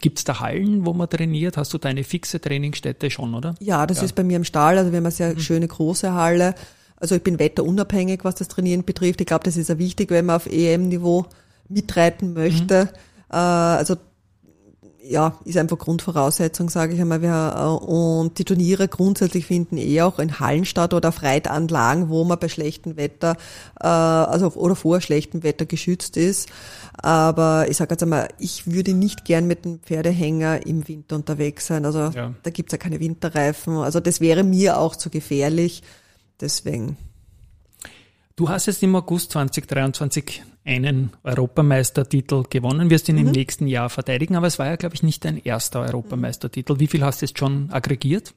gibt's 0.00 0.22
da 0.22 0.38
Hallen, 0.38 0.86
wo 0.86 0.92
man 0.92 1.10
trainiert? 1.10 1.56
Hast 1.56 1.74
du 1.74 1.78
deine 1.78 2.04
fixe 2.04 2.40
Trainingsstätte 2.40 3.10
schon, 3.10 3.34
oder? 3.34 3.56
Ja, 3.58 3.86
das 3.86 4.02
ist 4.02 4.14
bei 4.14 4.22
mir 4.22 4.36
im 4.36 4.44
Stall. 4.44 4.78
Also 4.78 4.92
wir 4.92 4.98
haben 4.98 5.06
eine 5.06 5.12
sehr 5.12 5.34
mhm. 5.34 5.40
schöne 5.40 5.66
große 5.66 6.12
Halle. 6.12 6.54
Also 7.02 7.16
ich 7.16 7.22
bin 7.24 7.40
wetterunabhängig, 7.40 8.20
was 8.22 8.36
das 8.36 8.46
Trainieren 8.46 8.84
betrifft. 8.84 9.20
Ich 9.20 9.26
glaube, 9.26 9.42
das 9.42 9.56
ist 9.56 9.68
ja 9.68 9.76
wichtig, 9.76 10.10
wenn 10.10 10.26
man 10.26 10.36
auf 10.36 10.46
EM-Niveau 10.46 11.26
mitreiten 11.68 12.32
möchte. 12.32 12.84
Mhm. 12.84 12.88
Äh, 13.32 13.36
also 13.36 13.96
ja, 15.02 15.36
ist 15.44 15.56
einfach 15.56 15.78
Grundvoraussetzung, 15.78 16.68
sage 16.68 16.94
ich 16.94 17.00
einmal. 17.00 17.20
Wir, 17.20 17.54
äh, 17.56 17.84
und 17.84 18.38
die 18.38 18.44
Turniere 18.44 18.86
grundsätzlich 18.86 19.46
finden 19.46 19.78
eh 19.78 20.00
auch 20.02 20.20
in 20.20 20.38
Hallen 20.38 20.64
statt 20.64 20.94
oder 20.94 21.08
auf 21.08 21.24
Reitanlagen, 21.24 22.08
wo 22.08 22.22
man 22.22 22.38
bei 22.38 22.48
schlechtem 22.48 22.96
Wetter, 22.96 23.36
äh, 23.80 23.88
also 23.88 24.52
oder 24.52 24.76
vor 24.76 25.00
schlechtem 25.00 25.42
Wetter 25.42 25.66
geschützt 25.66 26.16
ist. 26.16 26.50
Aber 26.92 27.66
ich 27.68 27.78
sage 27.78 27.94
jetzt 27.94 28.04
einmal, 28.04 28.28
ich 28.38 28.70
würde 28.70 28.94
nicht 28.94 29.24
gern 29.24 29.48
mit 29.48 29.64
einem 29.64 29.80
Pferdehänger 29.80 30.64
im 30.68 30.86
Winter 30.86 31.16
unterwegs 31.16 31.66
sein. 31.66 31.84
Also 31.84 32.10
ja. 32.14 32.32
da 32.44 32.50
gibt's 32.50 32.70
ja 32.70 32.78
keine 32.78 33.00
Winterreifen. 33.00 33.78
Also 33.78 33.98
das 33.98 34.20
wäre 34.20 34.44
mir 34.44 34.78
auch 34.78 34.94
zu 34.94 35.10
gefährlich. 35.10 35.82
Deswegen. 36.42 36.96
Du 38.34 38.48
hast 38.48 38.66
jetzt 38.66 38.82
im 38.82 38.94
August 38.96 39.30
2023 39.30 40.42
einen 40.64 41.10
Europameistertitel 41.22 42.44
gewonnen, 42.50 42.90
wirst 42.90 43.08
ihn 43.08 43.16
mhm. 43.16 43.28
im 43.28 43.32
nächsten 43.32 43.66
Jahr 43.68 43.88
verteidigen, 43.88 44.36
aber 44.36 44.48
es 44.48 44.58
war 44.58 44.66
ja, 44.66 44.76
glaube 44.76 44.94
ich, 44.96 45.02
nicht 45.02 45.24
dein 45.24 45.38
erster 45.38 45.80
Europameistertitel. 45.80 46.78
Wie 46.80 46.88
viel 46.88 47.04
hast 47.04 47.22
du 47.22 47.26
jetzt 47.26 47.38
schon 47.38 47.70
aggregiert? 47.70 48.34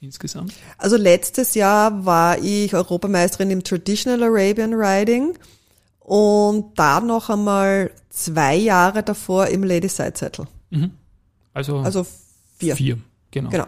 Insgesamt? 0.00 0.52
Also 0.76 0.96
letztes 0.96 1.54
Jahr 1.54 2.04
war 2.04 2.38
ich 2.38 2.74
Europameisterin 2.74 3.50
im 3.50 3.64
Traditional 3.64 4.22
Arabian 4.24 4.74
Riding 4.74 5.38
und 6.00 6.78
da 6.78 7.00
noch 7.00 7.30
einmal 7.30 7.90
zwei 8.10 8.56
Jahre 8.56 9.02
davor 9.02 9.46
im 9.46 9.62
Lady 9.62 9.88
Side 9.88 10.14
Settle. 10.16 10.48
Mhm. 10.70 10.90
Also, 11.54 11.78
also 11.78 12.06
vier. 12.58 12.76
Vier, 12.76 12.98
genau. 13.30 13.50
genau. 13.50 13.66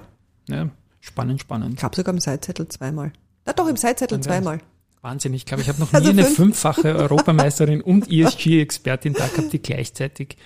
Ja, 0.49 0.69
spannend, 1.01 1.41
spannend. 1.41 1.75
Ich 1.79 1.83
habe 1.85 1.97
sogar 1.97 2.13
im 2.13 2.21
Side 2.21 2.41
Settle 2.45 2.69
zweimal. 2.69 3.13
Na 3.49 3.55
doch, 3.55 3.67
im 3.67 3.79
Sidezettel 3.79 4.21
zweimal. 4.21 4.61
Wahnsinn, 5.01 5.33
ich 5.33 5.47
glaube, 5.47 5.63
ich 5.63 5.71
habe 5.71 5.81
noch 5.81 5.91
also 5.95 6.13
nie 6.13 6.21
eine 6.21 6.29
fünffache 6.29 6.95
Europameisterin 6.97 7.81
und 7.81 8.13
ESG-Expertin 8.13 9.15
da 9.15 9.27
gehabt, 9.27 9.55
die 9.55 9.63
gleichzeitig 9.63 10.37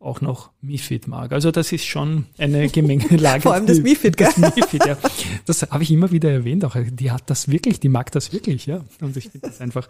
auch 0.00 0.22
noch 0.22 0.50
MIFID 0.62 1.08
mag. 1.08 1.32
Also 1.32 1.50
das 1.50 1.72
ist 1.72 1.84
schon 1.84 2.24
eine 2.38 2.70
Gemengelage. 2.70 3.42
Vor 3.42 3.52
allem 3.52 3.66
das 3.66 3.80
MIFID, 3.80 4.16
gell? 4.16 4.28
Das 4.34 4.56
MIFID, 4.56 4.86
ja. 4.86 4.96
Das 5.44 5.60
habe 5.60 5.82
ich 5.82 5.90
immer 5.90 6.10
wieder 6.10 6.30
erwähnt 6.30 6.64
auch. 6.64 6.74
Die 6.74 7.10
hat 7.10 7.28
das 7.28 7.48
wirklich, 7.48 7.80
die 7.80 7.90
mag 7.90 8.10
das 8.12 8.32
wirklich, 8.32 8.64
ja. 8.64 8.82
Und 9.02 9.14
ich 9.18 9.28
finde 9.28 9.48
das 9.48 9.60
einfach, 9.60 9.86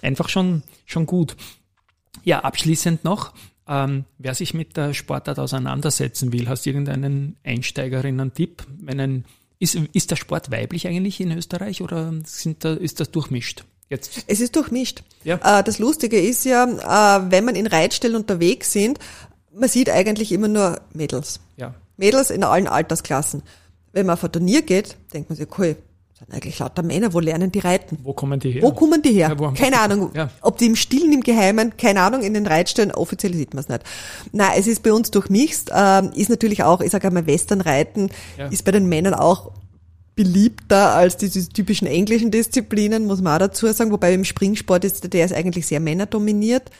einfach 0.00 0.28
schon, 0.28 0.62
schon 0.86 1.04
gut. 1.04 1.34
Ja, 2.22 2.44
abschließend 2.44 3.02
noch, 3.02 3.32
ähm, 3.66 4.04
wer 4.18 4.36
sich 4.36 4.54
mit 4.54 4.76
der 4.76 4.94
Sportart 4.94 5.40
auseinandersetzen 5.40 6.32
will, 6.32 6.48
hast 6.48 6.64
du 6.64 6.70
irgendeinen 6.70 7.34
Einsteigerinnen-Tipp, 7.42 8.64
wenn 8.82 9.00
ein 9.00 9.24
ist, 9.58 9.74
ist 9.92 10.10
der 10.10 10.16
Sport 10.16 10.50
weiblich 10.50 10.86
eigentlich 10.86 11.20
in 11.20 11.32
Österreich 11.32 11.82
oder 11.82 12.12
sind 12.24 12.64
da, 12.64 12.74
ist 12.74 13.00
das 13.00 13.10
durchmischt? 13.10 13.64
Jetzt. 13.90 14.24
Es 14.26 14.40
ist 14.40 14.54
durchmischt. 14.54 15.02
Ja. 15.24 15.60
Äh, 15.60 15.64
das 15.64 15.78
Lustige 15.78 16.20
ist 16.20 16.44
ja, 16.44 16.64
äh, 16.64 17.30
wenn 17.30 17.44
man 17.44 17.54
in 17.54 17.66
Reitstellen 17.66 18.16
unterwegs 18.16 18.72
sind, 18.72 18.98
man 19.52 19.68
sieht 19.68 19.90
eigentlich 19.90 20.30
immer 20.32 20.48
nur 20.48 20.80
Mädels. 20.92 21.40
Ja. 21.56 21.74
Mädels 21.96 22.30
in 22.30 22.44
allen 22.44 22.68
Altersklassen. 22.68 23.42
Wenn 23.92 24.06
man 24.06 24.14
auf 24.14 24.24
ein 24.24 24.32
Turnier 24.32 24.62
geht, 24.62 24.96
denkt 25.12 25.30
man 25.30 25.36
sich, 25.36 25.48
okay, 25.48 25.76
sind 26.18 26.34
eigentlich 26.34 26.58
lauter 26.58 26.82
Männer, 26.82 27.12
wo 27.12 27.20
lernen 27.20 27.52
die 27.52 27.60
reiten? 27.60 27.98
Wo 28.02 28.12
kommen 28.12 28.40
die 28.40 28.50
her? 28.50 28.62
Wo 28.62 28.72
kommen 28.72 29.02
die 29.02 29.12
her? 29.12 29.36
Ja, 29.38 29.50
keine 29.52 29.78
Ahnung. 29.78 30.10
Ja. 30.14 30.30
Ob 30.40 30.58
die 30.58 30.66
im 30.66 30.74
Stillen, 30.74 31.12
im 31.12 31.20
Geheimen, 31.20 31.76
keine 31.76 32.00
Ahnung, 32.00 32.22
in 32.22 32.34
den 32.34 32.46
Reitstellen, 32.46 32.90
offiziell 32.90 33.34
sieht 33.34 33.54
man 33.54 33.62
es 33.62 33.68
nicht. 33.68 33.82
Nein, 34.32 34.50
es 34.56 34.66
ist 34.66 34.82
bei 34.82 34.92
uns 34.92 35.12
durchmixt, 35.12 35.70
äh, 35.72 36.06
ist 36.16 36.28
natürlich 36.28 36.64
auch, 36.64 36.80
ich 36.80 36.90
sage 36.90 37.06
einmal, 37.06 37.26
Westernreiten 37.26 38.10
ja. 38.36 38.48
ist 38.48 38.64
bei 38.64 38.72
den 38.72 38.88
Männern 38.88 39.14
auch 39.14 39.52
beliebter 40.16 40.94
als 40.94 41.16
diese 41.16 41.48
typischen 41.48 41.86
englischen 41.86 42.32
Disziplinen, 42.32 43.06
muss 43.06 43.22
man 43.22 43.34
auch 43.34 43.46
dazu 43.46 43.72
sagen, 43.72 43.92
wobei 43.92 44.12
im 44.12 44.24
Springsport 44.24 44.84
ist 44.84 45.12
der 45.12 45.24
ist 45.24 45.32
eigentlich 45.32 45.68
sehr 45.68 45.78
männerdominiert. 45.78 46.70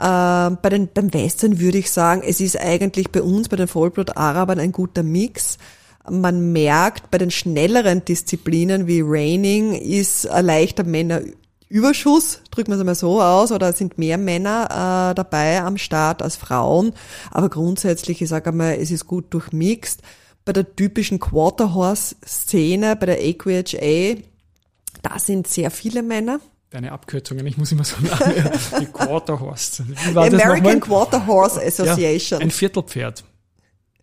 Äh, 0.00 0.50
bei 0.62 0.68
den, 0.68 0.88
beim 0.92 1.14
Western 1.14 1.60
würde 1.60 1.78
ich 1.78 1.92
sagen, 1.92 2.22
es 2.26 2.40
ist 2.40 2.58
eigentlich 2.58 3.12
bei 3.12 3.22
uns, 3.22 3.48
bei 3.48 3.56
den 3.56 3.68
Vollblut-Arabern 3.68 4.58
ein 4.58 4.72
guter 4.72 5.04
Mix. 5.04 5.58
Man 6.08 6.52
merkt, 6.52 7.10
bei 7.10 7.18
den 7.18 7.30
schnelleren 7.30 8.04
Disziplinen 8.04 8.86
wie 8.86 9.02
Raining 9.04 9.74
ist 9.74 10.26
ein 10.26 10.46
leichter 10.46 10.84
Männerüberschuss, 10.84 12.40
drücken 12.50 12.70
wir 12.70 12.76
es 12.76 12.80
einmal 12.80 12.94
so 12.94 13.20
aus, 13.20 13.52
oder 13.52 13.72
sind 13.72 13.98
mehr 13.98 14.16
Männer 14.16 15.10
äh, 15.10 15.14
dabei 15.14 15.60
am 15.60 15.76
Start 15.76 16.22
als 16.22 16.36
Frauen. 16.36 16.94
Aber 17.30 17.50
grundsätzlich, 17.50 18.22
ich 18.22 18.28
sage 18.28 18.50
einmal, 18.50 18.74
es 18.74 18.90
ist 18.90 19.06
gut 19.06 19.26
durchmixt. 19.34 20.00
Bei 20.44 20.52
der 20.52 20.74
typischen 20.74 21.20
Quarterhorse-Szene, 21.20 22.96
bei 22.96 23.06
der 23.06 23.18
AQHA, 23.18 24.22
da 25.02 25.18
sind 25.18 25.46
sehr 25.48 25.70
viele 25.70 26.02
Männer 26.02 26.40
deine 26.70 26.92
Abkürzungen, 26.92 27.46
ich 27.46 27.58
muss 27.58 27.72
immer 27.72 27.84
so 27.84 27.96
sagen, 28.06 28.50
die 28.80 28.86
Quarter 28.86 29.40
Horse. 29.40 29.84
American 30.14 30.80
Quarter 30.80 31.26
Horse 31.26 31.60
Association. 31.60 32.40
Ja, 32.40 32.46
ein 32.46 32.50
Viertelpferd. 32.50 33.24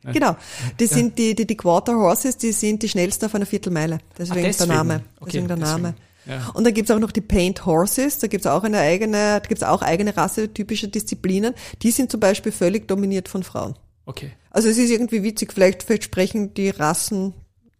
Genau. 0.03 0.35
Die 0.79 0.85
ja. 0.85 0.89
sind 0.89 1.17
die, 1.17 1.35
die, 1.35 1.45
die 1.45 1.57
Quarter 1.57 1.95
Horses, 1.95 2.37
die 2.37 2.51
sind 2.51 2.83
die 2.83 2.89
schnellsten 2.89 3.25
auf 3.25 3.35
einer 3.35 3.45
Viertelmeile. 3.45 3.99
Deswegen, 4.17 4.39
ah, 4.39 4.43
deswegen. 4.43 4.69
der 4.69 4.77
Name. 4.77 5.03
Deswegen 5.25 5.45
okay, 5.45 5.47
der 5.47 5.57
Name. 5.57 5.93
Ja. 6.25 6.49
Und 6.53 6.65
dann 6.65 6.73
gibt's 6.73 6.91
auch 6.91 6.99
noch 6.99 7.11
die 7.11 7.21
Paint 7.21 7.65
Horses, 7.65 8.19
da 8.19 8.27
gibt's 8.27 8.47
auch 8.47 8.63
eine 8.63 8.79
eigene, 8.79 9.39
da 9.41 9.47
gibt's 9.47 9.63
auch 9.63 9.81
eigene 9.81 10.15
rassetypische 10.15 10.89
Disziplinen. 10.89 11.53
Die 11.81 11.91
sind 11.91 12.11
zum 12.11 12.19
Beispiel 12.19 12.51
völlig 12.51 12.87
dominiert 12.87 13.29
von 13.29 13.43
Frauen. 13.43 13.75
Okay. 14.05 14.31
Also 14.51 14.69
es 14.69 14.77
ist 14.77 14.89
irgendwie 14.89 15.23
witzig, 15.23 15.53
vielleicht, 15.53 15.83
vielleicht 15.83 16.03
sprechen 16.03 16.53
die 16.53 16.69
Rassen 16.69 17.33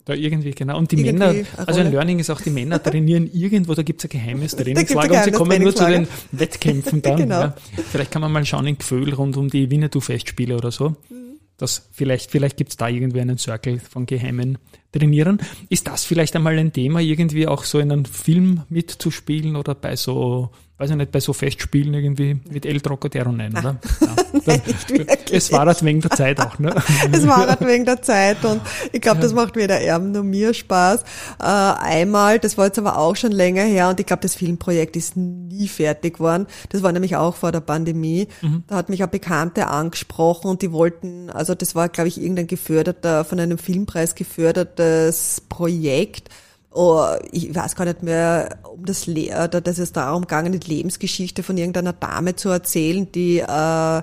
da 0.08 0.14
irgendwie, 0.14 0.52
genau. 0.52 0.78
Und 0.78 0.90
die 0.94 0.96
Männer, 0.96 1.36
also 1.58 1.82
ein 1.82 1.92
Learning 1.92 2.20
ist 2.20 2.30
auch, 2.30 2.40
die 2.40 2.50
Männer 2.50 2.82
trainieren 2.82 3.30
irgendwo, 3.34 3.74
da 3.74 3.84
gibt's 3.84 4.06
ein 4.06 4.10
geheimes 4.10 4.56
Trainingslager 4.56 5.18
und 5.18 5.24
sie 5.26 5.32
kommen 5.32 5.62
nur 5.62 5.76
zu 5.76 5.86
den 5.86 6.08
Wettkämpfen 6.32 7.02
dann. 7.02 7.18
genau. 7.18 7.42
ja. 7.42 7.56
Vielleicht 7.92 8.12
kann 8.12 8.22
man 8.22 8.32
mal 8.32 8.46
schauen 8.46 8.68
in 8.68 8.78
Gföhl 8.78 9.14
rund 9.14 9.36
um 9.36 9.50
die 9.50 9.70
Winnetou-Festspiele 9.70 10.56
oder 10.56 10.72
so. 10.72 10.96
Das 11.58 11.90
vielleicht, 11.92 12.32
vielleicht 12.32 12.58
gibt's 12.58 12.78
da 12.78 12.88
irgendwie 12.88 13.22
einen 13.22 13.38
Circle 13.38 13.80
von 13.80 14.06
geheimen 14.06 14.60
Trainieren. 14.92 15.40
Ist 15.70 15.88
das 15.88 16.06
vielleicht 16.06 16.36
einmal 16.36 16.58
ein 16.58 16.72
Thema, 16.72 17.02
irgendwie 17.02 17.48
auch 17.48 17.64
so 17.64 17.80
in 17.80 17.92
einem 17.92 18.06
Film 18.06 18.64
mitzuspielen 18.70 19.56
oder 19.56 19.76
bei 19.76 19.96
so 19.96 20.52
weiß 20.78 20.92
ich 20.92 20.96
nicht, 20.96 21.12
bei 21.12 21.20
so 21.20 21.34
Festspielen 21.34 21.94
irgendwie 21.94 22.40
mit 22.50 22.66
El 22.66 22.82
Trocadero 22.82 23.32
nein, 23.32 23.52
oder? 23.58 23.78
Ja. 24.02 24.16
Nein, 24.46 24.62
es 25.32 25.52
war 25.52 25.66
halt 25.66 25.84
wegen 25.84 26.02
der 26.02 26.12
Zeit 26.12 26.40
auch, 26.40 26.60
ne? 26.60 26.76
es 27.12 27.26
war 27.26 27.48
halt 27.48 27.62
wegen 27.62 27.86
der 27.86 28.02
Zeit 28.02 28.46
und 28.46 28.62
ich 28.92 29.02
glaube, 29.02 29.20
das 29.20 29.34
macht 29.34 29.56
weder 29.56 29.80
Erben 29.80 30.12
noch 30.12 30.22
mir 30.22 30.54
Spaß. 30.54 31.02
Äh, 31.40 31.44
einmal, 31.44 32.38
das 32.38 32.58
war 32.58 32.68
jetzt 32.68 32.78
aber 32.78 32.98
auch 33.00 33.16
schon 33.16 33.32
länger 33.32 33.64
her 33.64 33.90
und 33.90 34.00
ich 34.00 34.06
glaube, 34.06 34.22
das 34.22 34.36
Filmprojekt 34.36 34.96
ist 34.96 35.18
nie 35.18 35.68
fertig 35.68 36.16
geworden. 36.16 36.46
Das 36.70 36.84
war 36.84 36.92
nämlich 36.92 37.16
auch 37.16 37.36
vor 37.36 37.52
der 37.52 37.62
Pandemie. 37.62 38.28
Mhm. 38.42 38.64
Da 38.68 38.76
hat 38.76 38.90
mich 38.90 39.02
eine 39.02 39.08
Bekannte 39.08 39.68
angesprochen 39.68 40.50
und 40.50 40.62
die 40.62 40.72
wollten, 40.72 41.32
also 41.32 41.56
das 41.56 41.74
war, 41.74 41.90
glaube 41.90 42.10
ich, 42.10 42.22
irgendein 42.22 42.48
geförderter, 42.48 43.26
von 43.26 43.40
einem 43.40 43.58
Filmpreis 43.58 44.14
gefördertes 44.14 45.42
Projekt 45.50 46.30
oh, 46.78 47.06
ich 47.32 47.54
weiß 47.54 47.76
gar 47.76 47.86
nicht 47.86 48.04
mehr, 48.04 48.60
um 48.72 48.86
das, 48.86 49.08
Le 49.08 49.50
dass 49.50 49.80
es 49.80 49.92
darum 49.92 50.22
gegangen, 50.22 50.58
die 50.58 50.68
Lebensgeschichte 50.68 51.42
von 51.42 51.58
irgendeiner 51.58 51.94
Dame 51.94 52.36
zu 52.36 52.50
erzählen, 52.50 53.12
die 53.12 53.40
äh, 53.40 54.02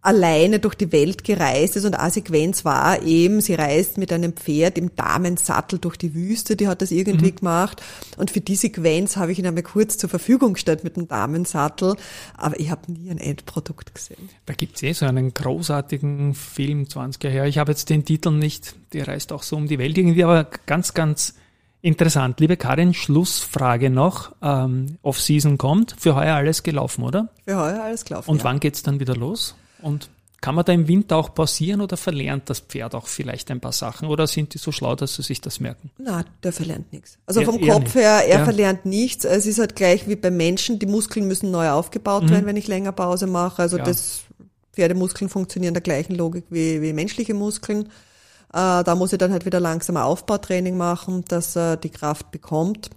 alleine 0.00 0.58
durch 0.58 0.74
die 0.74 0.90
Welt 0.90 1.22
gereist 1.22 1.76
ist 1.76 1.84
und 1.84 1.94
eine 1.94 2.10
Sequenz 2.10 2.64
war 2.64 3.02
eben, 3.02 3.40
sie 3.40 3.54
reist 3.54 3.98
mit 3.98 4.12
einem 4.12 4.32
Pferd 4.32 4.78
im 4.78 4.94
Damensattel 4.96 5.78
durch 5.78 5.96
die 5.96 6.14
Wüste, 6.14 6.56
die 6.56 6.66
hat 6.66 6.82
das 6.82 6.90
irgendwie 6.90 7.32
mhm. 7.32 7.36
gemacht 7.36 7.82
und 8.16 8.30
für 8.30 8.40
die 8.40 8.56
Sequenz 8.56 9.16
habe 9.16 9.32
ich 9.32 9.38
ihn 9.38 9.46
einmal 9.46 9.64
kurz 9.64 9.98
zur 9.98 10.08
Verfügung 10.08 10.54
gestellt 10.54 10.82
mit 10.82 10.96
dem 10.96 11.08
Damensattel, 11.08 11.96
aber 12.36 12.58
ich 12.58 12.70
habe 12.70 12.90
nie 12.92 13.10
ein 13.10 13.18
Endprodukt 13.18 13.94
gesehen. 13.94 14.30
Da 14.46 14.54
gibt's 14.54 14.82
eh 14.82 14.92
so 14.92 15.04
einen 15.06 15.34
großartigen 15.34 16.34
Film, 16.34 16.84
20er 16.84 17.28
her, 17.28 17.46
ich 17.46 17.58
habe 17.58 17.72
jetzt 17.72 17.90
den 17.90 18.04
Titel 18.04 18.30
nicht, 18.30 18.76
die 18.92 19.00
reist 19.00 19.32
auch 19.32 19.42
so 19.42 19.56
um 19.56 19.66
die 19.66 19.78
Welt 19.78 19.98
irgendwie, 19.98 20.24
aber 20.24 20.48
ganz, 20.66 20.94
ganz 20.94 21.34
Interessant. 21.80 22.40
Liebe 22.40 22.56
Karin, 22.56 22.92
Schlussfrage 22.92 23.88
noch. 23.90 24.32
Ähm, 24.42 24.98
Off-Season 25.02 25.58
kommt. 25.58 25.94
Für 25.98 26.16
heuer 26.16 26.34
alles 26.34 26.62
gelaufen, 26.62 27.04
oder? 27.04 27.28
Für 27.46 27.56
heuer 27.56 27.82
alles 27.82 28.04
gelaufen. 28.04 28.30
Und 28.30 28.38
ja. 28.38 28.44
wann 28.44 28.60
geht's 28.60 28.82
dann 28.82 28.98
wieder 28.98 29.14
los? 29.14 29.54
Und 29.80 30.10
kann 30.40 30.54
man 30.54 30.64
da 30.64 30.72
im 30.72 30.86
Winter 30.86 31.16
auch 31.16 31.34
pausieren 31.34 31.80
oder 31.80 31.96
verlernt 31.96 32.48
das 32.48 32.60
Pferd 32.60 32.94
auch 32.94 33.08
vielleicht 33.08 33.50
ein 33.50 33.60
paar 33.60 33.72
Sachen? 33.72 34.08
Oder 34.08 34.26
sind 34.28 34.54
die 34.54 34.58
so 34.58 34.70
schlau, 34.70 34.94
dass 34.94 35.16
sie 35.16 35.22
sich 35.22 35.40
das 35.40 35.58
merken? 35.58 35.90
Na, 35.98 36.24
der 36.44 36.52
verlernt 36.52 36.92
nichts. 36.92 37.18
Also 37.26 37.42
vom 37.42 37.60
Kopf 37.60 37.84
nicht. 37.84 37.94
her, 37.96 38.22
er 38.24 38.38
ja. 38.38 38.44
verlernt 38.44 38.86
nichts. 38.86 39.24
Es 39.24 39.46
ist 39.46 39.58
halt 39.58 39.74
gleich 39.74 40.08
wie 40.08 40.14
bei 40.14 40.30
Menschen, 40.30 40.78
die 40.78 40.86
Muskeln 40.86 41.26
müssen 41.26 41.50
neu 41.50 41.70
aufgebaut 41.70 42.24
mhm. 42.24 42.30
werden, 42.30 42.46
wenn 42.46 42.56
ich 42.56 42.68
länger 42.68 42.92
Pause 42.92 43.26
mache. 43.26 43.62
Also 43.62 43.78
ja. 43.78 43.84
das 43.84 44.22
Pferdemuskeln 44.74 45.28
funktionieren 45.28 45.74
der 45.74 45.82
gleichen 45.82 46.14
Logik 46.14 46.44
wie, 46.50 46.82
wie 46.82 46.92
menschliche 46.92 47.34
Muskeln. 47.34 47.88
Äh, 48.52 48.84
da 48.84 48.94
muss 48.94 49.12
ich 49.12 49.18
dann 49.18 49.32
halt 49.32 49.44
wieder 49.46 49.60
langsam 49.60 49.96
Aufbautraining 49.96 50.76
machen, 50.76 51.24
dass 51.28 51.56
er 51.56 51.76
die 51.76 51.90
Kraft 51.90 52.30
bekommt. 52.30 52.90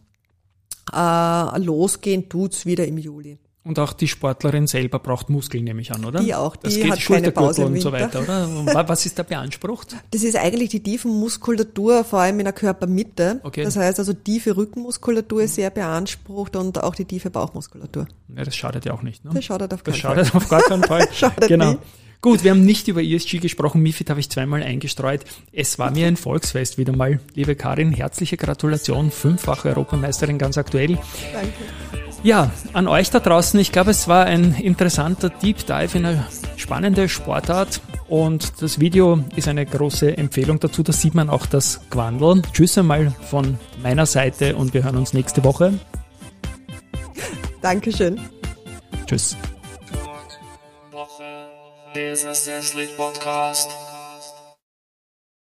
Äh, 0.94 1.60
losgehen 1.60 2.30
tut's 2.30 2.66
wieder 2.66 2.88
im 2.88 2.98
Juli. 2.98 3.38
Und 3.64 3.78
auch 3.78 3.94
die 3.94 4.08
Sportlerin 4.08 4.66
selber 4.66 4.98
braucht 4.98 5.30
Muskeln, 5.30 5.64
nehme 5.64 5.82
ich 5.82 5.92
an, 5.92 6.04
oder? 6.04 6.20
Die 6.20 6.34
auch, 6.34 6.56
die 6.56 6.64
das 6.64 6.76
geht 6.76 6.92
hat 6.92 7.00
keine 7.00 7.32
Pause 7.32 7.68
und 7.68 7.80
so 7.80 7.92
weiter, 7.92 8.22
oder? 8.24 8.48
Was 8.90 9.06
ist 9.06 9.20
da 9.20 9.24
beansprucht? 9.24 9.96
Das 10.10 10.24
ist 10.24 10.36
eigentlich 10.36 10.70
die 10.70 10.82
tiefe 10.82 11.08
Muskulatur, 11.08 12.04
vor 12.04 12.22
allem 12.22 12.40
in 12.40 12.46
der 12.46 12.54
Körpermitte. 12.54 13.40
Okay. 13.44 13.64
Das 13.64 13.76
heißt 13.76 14.00
also, 14.00 14.14
tiefe 14.14 14.58
Rückenmuskulatur 14.58 15.44
ist 15.44 15.56
sehr 15.56 15.70
beansprucht 15.70 16.56
und 16.56 16.82
auch 16.82 16.96
die 16.96 17.06
tiefe 17.06 17.30
Bauchmuskulatur. 17.30 18.08
Ja, 18.36 18.44
das 18.44 18.56
schadet 18.56 18.86
ja 18.86 18.94
auch 18.94 19.04
nicht, 19.04 19.24
ne? 19.24 19.32
Das 19.32 19.46
schadet 19.46 19.72
auf 19.76 19.84
keinen 19.84 19.94
Fall. 19.94 20.16
Das 20.16 20.30
schadet 20.30 20.44
auf 20.44 20.50
gar 20.50 20.62
keinen 20.64 20.84
Fall. 20.84 21.08
schadet 21.14 21.48
genau. 21.48 21.74
Nie. 21.74 21.78
Gut, 22.22 22.44
wir 22.44 22.52
haben 22.52 22.64
nicht 22.64 22.88
über 22.88 23.02
ESG 23.02 23.40
gesprochen. 23.40 23.82
Mifid 23.82 24.12
habe 24.12 24.20
ich 24.20 24.30
zweimal 24.30 24.62
eingestreut. 24.62 25.22
Es 25.52 25.80
war 25.80 25.90
mir 25.90 26.06
ein 26.06 26.18
Volksfest 26.18 26.78
wieder 26.78 26.96
mal. 26.96 27.20
Liebe 27.34 27.56
Karin, 27.56 27.92
herzliche 27.92 28.38
Gratulation. 28.38 29.10
Fünffache 29.10 29.70
Europameisterin, 29.70 30.38
ganz 30.38 30.56
aktuell. 30.60 31.00
Danke. 31.34 31.54
Ja, 32.22 32.52
an 32.74 32.88
euch 32.88 33.10
da 33.10 33.20
draußen. 33.20 33.60
Ich 33.60 33.72
glaube, 33.72 33.90
es 33.90 34.08
war 34.08 34.26
ein 34.26 34.54
interessanter 34.54 35.30
Deep 35.30 35.66
Dive 35.66 35.98
in 35.98 36.06
eine 36.06 36.28
spannende 36.58 37.10
Sportart. 37.10 37.82
Und 38.08 38.62
das 38.62 38.80
Video 38.80 39.24
ist 39.36 39.48
eine 39.48 39.66
große 39.66 40.16
Empfehlung 40.16 40.60
dazu. 40.60 40.84
Da 40.84 40.94
sieht 40.94 41.16
man 41.16 41.28
auch 41.32 41.48
das 41.48 41.82
Quandel. 41.90 42.44
Tschüss 42.54 42.78
einmal 42.78 43.16
von 43.32 43.58
meiner 43.82 44.06
Seite 44.06 44.56
und 44.56 44.76
wir 44.76 44.84
hören 44.84 44.98
uns 44.98 45.14
nächste 45.14 45.44
Woche. 45.44 45.74
Dankeschön. 47.64 48.20
Tschüss. 49.08 49.36
This 51.94 52.24
is 52.24 52.48
Sleep 52.64 52.92
Podcast. 52.92 53.91